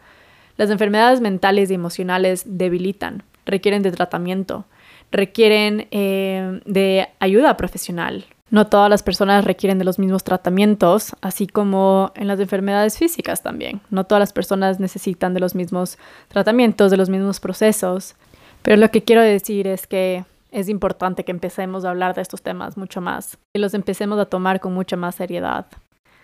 Las 0.56 0.70
enfermedades 0.70 1.20
mentales 1.20 1.70
y 1.70 1.74
emocionales 1.74 2.42
debilitan, 2.44 3.22
requieren 3.46 3.82
de 3.82 3.92
tratamiento, 3.92 4.66
requieren 5.10 5.88
eh, 5.90 6.60
de 6.66 7.08
ayuda 7.18 7.56
profesional, 7.56 8.26
no 8.50 8.66
todas 8.66 8.90
las 8.90 9.02
personas 9.02 9.44
requieren 9.44 9.78
de 9.78 9.84
los 9.84 9.98
mismos 9.98 10.24
tratamientos, 10.24 11.14
así 11.20 11.46
como 11.46 12.12
en 12.16 12.26
las 12.26 12.40
enfermedades 12.40 12.98
físicas 12.98 13.42
también. 13.42 13.80
No 13.90 14.04
todas 14.04 14.20
las 14.20 14.32
personas 14.32 14.80
necesitan 14.80 15.34
de 15.34 15.40
los 15.40 15.54
mismos 15.54 15.98
tratamientos, 16.28 16.90
de 16.90 16.96
los 16.96 17.08
mismos 17.08 17.38
procesos. 17.38 18.16
Pero 18.62 18.76
lo 18.76 18.90
que 18.90 19.02
quiero 19.02 19.22
decir 19.22 19.66
es 19.66 19.86
que 19.86 20.24
es 20.50 20.68
importante 20.68 21.24
que 21.24 21.30
empecemos 21.30 21.84
a 21.84 21.90
hablar 21.90 22.14
de 22.14 22.22
estos 22.22 22.42
temas 22.42 22.76
mucho 22.76 23.00
más 23.00 23.38
y 23.52 23.60
los 23.60 23.72
empecemos 23.72 24.18
a 24.18 24.26
tomar 24.26 24.58
con 24.58 24.74
mucha 24.74 24.96
más 24.96 25.14
seriedad. 25.14 25.66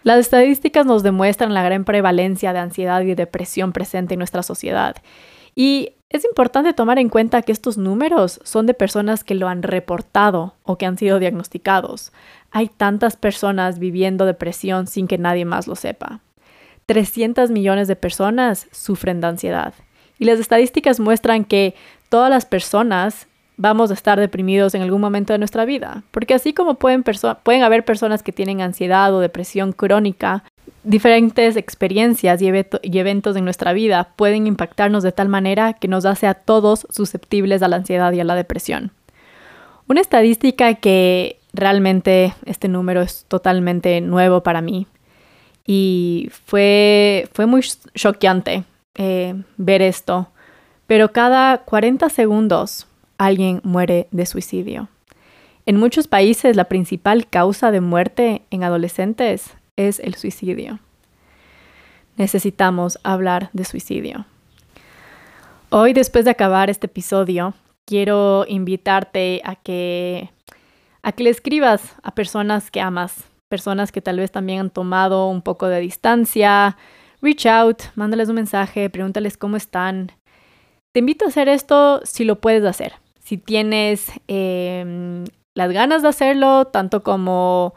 Las 0.02 0.18
estadísticas 0.18 0.84
nos 0.84 1.02
demuestran 1.02 1.54
la 1.54 1.62
gran 1.62 1.84
prevalencia 1.84 2.52
de 2.52 2.58
ansiedad 2.58 3.00
y 3.02 3.14
depresión 3.14 3.72
presente 3.72 4.14
en 4.14 4.18
nuestra 4.18 4.42
sociedad. 4.42 4.96
Y 5.54 5.95
es 6.08 6.24
importante 6.24 6.72
tomar 6.72 6.98
en 6.98 7.08
cuenta 7.08 7.42
que 7.42 7.52
estos 7.52 7.78
números 7.78 8.40
son 8.44 8.66
de 8.66 8.74
personas 8.74 9.24
que 9.24 9.34
lo 9.34 9.48
han 9.48 9.62
reportado 9.62 10.54
o 10.62 10.78
que 10.78 10.86
han 10.86 10.96
sido 10.96 11.18
diagnosticados. 11.18 12.12
Hay 12.52 12.68
tantas 12.68 13.16
personas 13.16 13.78
viviendo 13.78 14.24
depresión 14.24 14.86
sin 14.86 15.08
que 15.08 15.18
nadie 15.18 15.44
más 15.44 15.66
lo 15.66 15.74
sepa. 15.74 16.20
300 16.86 17.50
millones 17.50 17.88
de 17.88 17.96
personas 17.96 18.68
sufren 18.70 19.20
de 19.20 19.26
ansiedad. 19.26 19.74
Y 20.18 20.24
las 20.24 20.38
estadísticas 20.38 21.00
muestran 21.00 21.44
que 21.44 21.74
todas 22.08 22.30
las 22.30 22.46
personas 22.46 23.26
vamos 23.56 23.90
a 23.90 23.94
estar 23.94 24.20
deprimidos 24.20 24.74
en 24.74 24.82
algún 24.82 25.00
momento 25.00 25.32
de 25.32 25.38
nuestra 25.38 25.64
vida. 25.64 26.04
Porque 26.12 26.34
así 26.34 26.54
como 26.54 26.74
pueden, 26.74 27.02
pueden 27.42 27.62
haber 27.62 27.84
personas 27.84 28.22
que 28.22 28.32
tienen 28.32 28.60
ansiedad 28.60 29.12
o 29.12 29.20
depresión 29.20 29.72
crónica, 29.72 30.44
diferentes 30.86 31.56
experiencias 31.56 32.40
y, 32.40 32.46
eventos 32.46 33.36
en 33.36 33.44
nuestra 33.44 33.72
vida 33.72 34.12
pueden 34.14 34.46
impactarnos 34.46 35.02
de 35.02 35.10
tal 35.10 35.28
manera 35.28 35.72
que 35.72 35.88
nos 35.88 36.06
hace 36.06 36.28
a 36.28 36.34
todos 36.34 36.86
susceptibles 36.90 37.62
a 37.62 37.68
la 37.68 37.76
ansiedad 37.76 38.12
y 38.12 38.20
a 38.20 38.24
la 38.24 38.36
depresión. 38.36 38.92
Una 39.88 40.00
estadística 40.00 40.74
que 40.74 41.40
realmente 41.52 42.34
este 42.44 42.68
número 42.68 43.02
es 43.02 43.24
totalmente 43.26 44.00
nuevo 44.00 44.42
para 44.42 44.60
mí 44.60 44.86
y 45.66 46.30
fue, 46.46 47.28
fue 47.32 47.46
muy 47.46 47.62
choqueante 47.94 48.62
eh, 48.94 49.34
ver 49.56 49.82
esto, 49.82 50.28
pero 50.86 51.10
cada 51.12 51.58
40 51.58 52.08
segundos 52.10 52.86
alguien 53.18 53.60
muere 53.64 54.06
de 54.12 54.24
suicidio. 54.24 54.88
En 55.66 55.78
muchos 55.78 56.06
países 56.06 56.54
la 56.54 56.66
principal 56.66 57.26
causa 57.26 57.72
de 57.72 57.80
muerte 57.80 58.42
en 58.52 58.62
adolescentes 58.62 59.55
es 59.76 60.00
el 60.00 60.14
suicidio. 60.14 60.80
Necesitamos 62.16 62.98
hablar 63.02 63.50
de 63.52 63.64
suicidio. 63.64 64.26
Hoy, 65.70 65.92
después 65.92 66.24
de 66.24 66.30
acabar 66.30 66.70
este 66.70 66.86
episodio, 66.86 67.54
quiero 67.84 68.44
invitarte 68.48 69.42
a 69.44 69.56
que, 69.56 70.30
a 71.02 71.12
que 71.12 71.24
le 71.24 71.30
escribas 71.30 71.94
a 72.02 72.14
personas 72.14 72.70
que 72.70 72.80
amas, 72.80 73.24
personas 73.48 73.92
que 73.92 74.00
tal 74.00 74.18
vez 74.18 74.32
también 74.32 74.60
han 74.60 74.70
tomado 74.70 75.28
un 75.28 75.42
poco 75.42 75.68
de 75.68 75.80
distancia. 75.80 76.76
Reach 77.20 77.46
out, 77.46 77.82
mándales 77.94 78.28
un 78.28 78.36
mensaje, 78.36 78.90
pregúntales 78.90 79.36
cómo 79.36 79.56
están. 79.56 80.12
Te 80.92 81.00
invito 81.00 81.24
a 81.24 81.28
hacer 81.28 81.48
esto 81.48 82.00
si 82.04 82.24
lo 82.24 82.40
puedes 82.40 82.64
hacer. 82.64 82.94
Si 83.18 83.36
tienes 83.36 84.10
em, 84.28 85.24
las 85.54 85.70
ganas 85.72 86.02
de 86.02 86.08
hacerlo, 86.08 86.66
tanto 86.66 87.02
como 87.02 87.74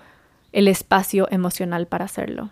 el 0.52 0.68
espacio 0.68 1.28
emocional 1.32 1.88
para 1.88 2.06
hacerlo. 2.06 2.50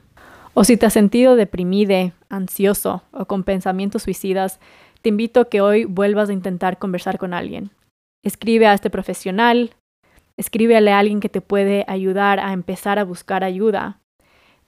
O 0.53 0.63
si 0.63 0.75
te 0.77 0.85
has 0.87 0.93
sentido 0.93 1.35
deprimido, 1.35 2.11
ansioso 2.29 3.03
o 3.11 3.25
con 3.25 3.43
pensamientos 3.43 4.03
suicidas, 4.03 4.59
te 5.01 5.09
invito 5.09 5.41
a 5.41 5.49
que 5.49 5.61
hoy 5.61 5.85
vuelvas 5.85 6.29
a 6.29 6.33
intentar 6.33 6.79
conversar 6.79 7.17
con 7.17 7.33
alguien. 7.33 7.71
Escribe 8.23 8.67
a 8.67 8.73
este 8.73 8.89
profesional, 8.89 9.75
escríbele 10.35 10.91
a 10.91 10.99
alguien 10.99 11.19
que 11.19 11.29
te 11.29 11.41
puede 11.41 11.85
ayudar 11.87 12.39
a 12.39 12.53
empezar 12.53 12.99
a 12.99 13.03
buscar 13.03 13.43
ayuda. 13.43 13.99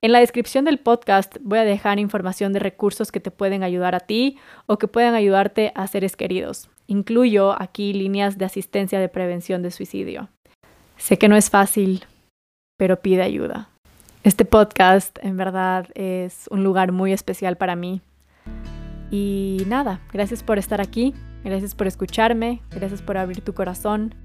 En 0.01 0.11
la 0.11 0.19
descripción 0.19 0.63
del 0.63 0.79
podcast 0.79 1.37
voy 1.41 1.59
a 1.59 1.65
dejar 1.65 1.99
información 1.99 2.53
de 2.53 2.59
recursos 2.59 3.11
que 3.11 3.19
te 3.19 3.31
pueden 3.31 3.63
ayudar 3.63 3.95
a 3.95 3.99
ti 3.99 4.37
o 4.65 4.77
que 4.77 4.87
pueden 4.87 5.13
ayudarte 5.13 5.71
a 5.75 5.87
seres 5.87 6.15
queridos. 6.15 6.69
Incluyo 6.87 7.59
aquí 7.61 7.93
líneas 7.93 8.37
de 8.37 8.45
asistencia 8.45 8.99
de 8.99 9.09
prevención 9.09 9.61
de 9.61 9.71
suicidio. 9.71 10.29
Sé 10.97 11.17
que 11.17 11.27
no 11.27 11.35
es 11.35 11.49
fácil, 11.49 12.05
pero 12.79 13.01
pide 13.01 13.21
ayuda. 13.21 13.67
Este 14.23 14.45
podcast 14.45 15.19
en 15.21 15.35
verdad 15.35 15.87
es 15.95 16.47
un 16.49 16.63
lugar 16.63 16.93
muy 16.93 17.11
especial 17.11 17.57
para 17.57 17.75
mí. 17.75 18.01
Y 19.11 19.63
nada, 19.67 19.99
gracias 20.13 20.43
por 20.43 20.57
estar 20.57 20.79
aquí, 20.79 21.13
gracias 21.43 21.75
por 21.75 21.87
escucharme, 21.87 22.61
gracias 22.71 23.01
por 23.01 23.17
abrir 23.17 23.41
tu 23.41 23.53
corazón. 23.53 24.15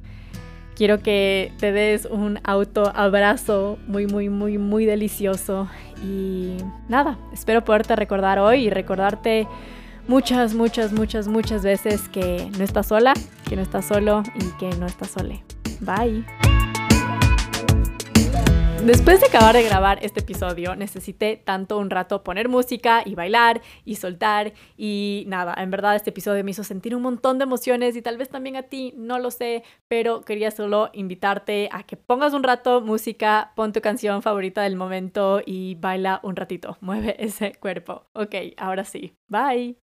Quiero 0.77 1.01
que 1.01 1.53
te 1.59 1.73
des 1.73 2.05
un 2.07 2.39
auto 2.45 2.93
abrazo 2.95 3.77
muy, 3.89 4.07
muy, 4.07 4.29
muy, 4.29 4.57
muy 4.57 4.87
delicioso. 4.87 5.69
Y 6.05 6.57
nada, 6.89 7.19
espero 7.33 7.65
poderte 7.65 7.97
recordar 7.97 8.39
hoy 8.39 8.67
y 8.67 8.71
recordarte 8.71 9.49
muchas, 10.07 10.55
muchas, 10.55 10.93
muchas, 10.93 11.27
muchas 11.27 11.65
veces 11.65 12.09
que 12.09 12.49
no 12.57 12.63
estás 12.63 12.87
sola, 12.87 13.15
que 13.49 13.57
no 13.57 13.63
estás 13.63 13.85
solo 13.85 14.23
y 14.37 14.45
que 14.61 14.77
no 14.77 14.87
estás 14.87 15.11
sole. 15.11 15.43
Bye. 15.81 16.25
Después 18.85 19.19
de 19.19 19.29
acabar 19.29 19.55
de 19.55 19.63
grabar 19.63 19.99
este 20.03 20.21
episodio, 20.21 20.77
necesité 20.77 21.41
tanto 21.43 21.79
un 21.79 21.89
rato 21.89 22.23
poner 22.23 22.51
música 22.51 23.03
y 23.03 23.15
bailar 23.15 23.63
y 23.87 23.97
soltar 23.97 24.53
y 24.77 25.25
nada, 25.27 25.55
en 25.57 25.71
verdad 25.71 25.97
este 25.97 26.11
episodio 26.11 26.45
me 26.45 26.51
hizo 26.51 26.65
sentir 26.65 26.95
un 26.95 27.01
montón 27.01 27.39
de 27.39 27.45
emociones 27.45 27.97
y 27.97 28.03
tal 28.03 28.19
vez 28.19 28.29
también 28.29 28.57
a 28.57 28.65
ti, 28.65 28.93
no 28.99 29.19
lo 29.19 29.31
sé, 29.31 29.65
pero 29.89 30.21
quería 30.21 30.51
solo 30.51 30.91
invitarte 30.93 31.71
a 31.73 31.85
que 31.85 31.97
pongas 31.97 32.35
un 32.35 32.43
rato 32.43 32.83
música, 32.83 33.53
pon 33.57 33.73
tu 33.73 33.81
canción 33.81 34.21
favorita 34.21 34.61
del 34.61 34.77
momento 34.77 35.41
y 35.47 35.77
baila 35.77 36.21
un 36.23 36.37
ratito, 36.37 36.77
mueve 36.83 37.17
ese 37.25 37.55
cuerpo. 37.55 38.05
Ok, 38.13 38.35
ahora 38.59 38.85
sí, 38.85 39.15
bye. 39.29 39.79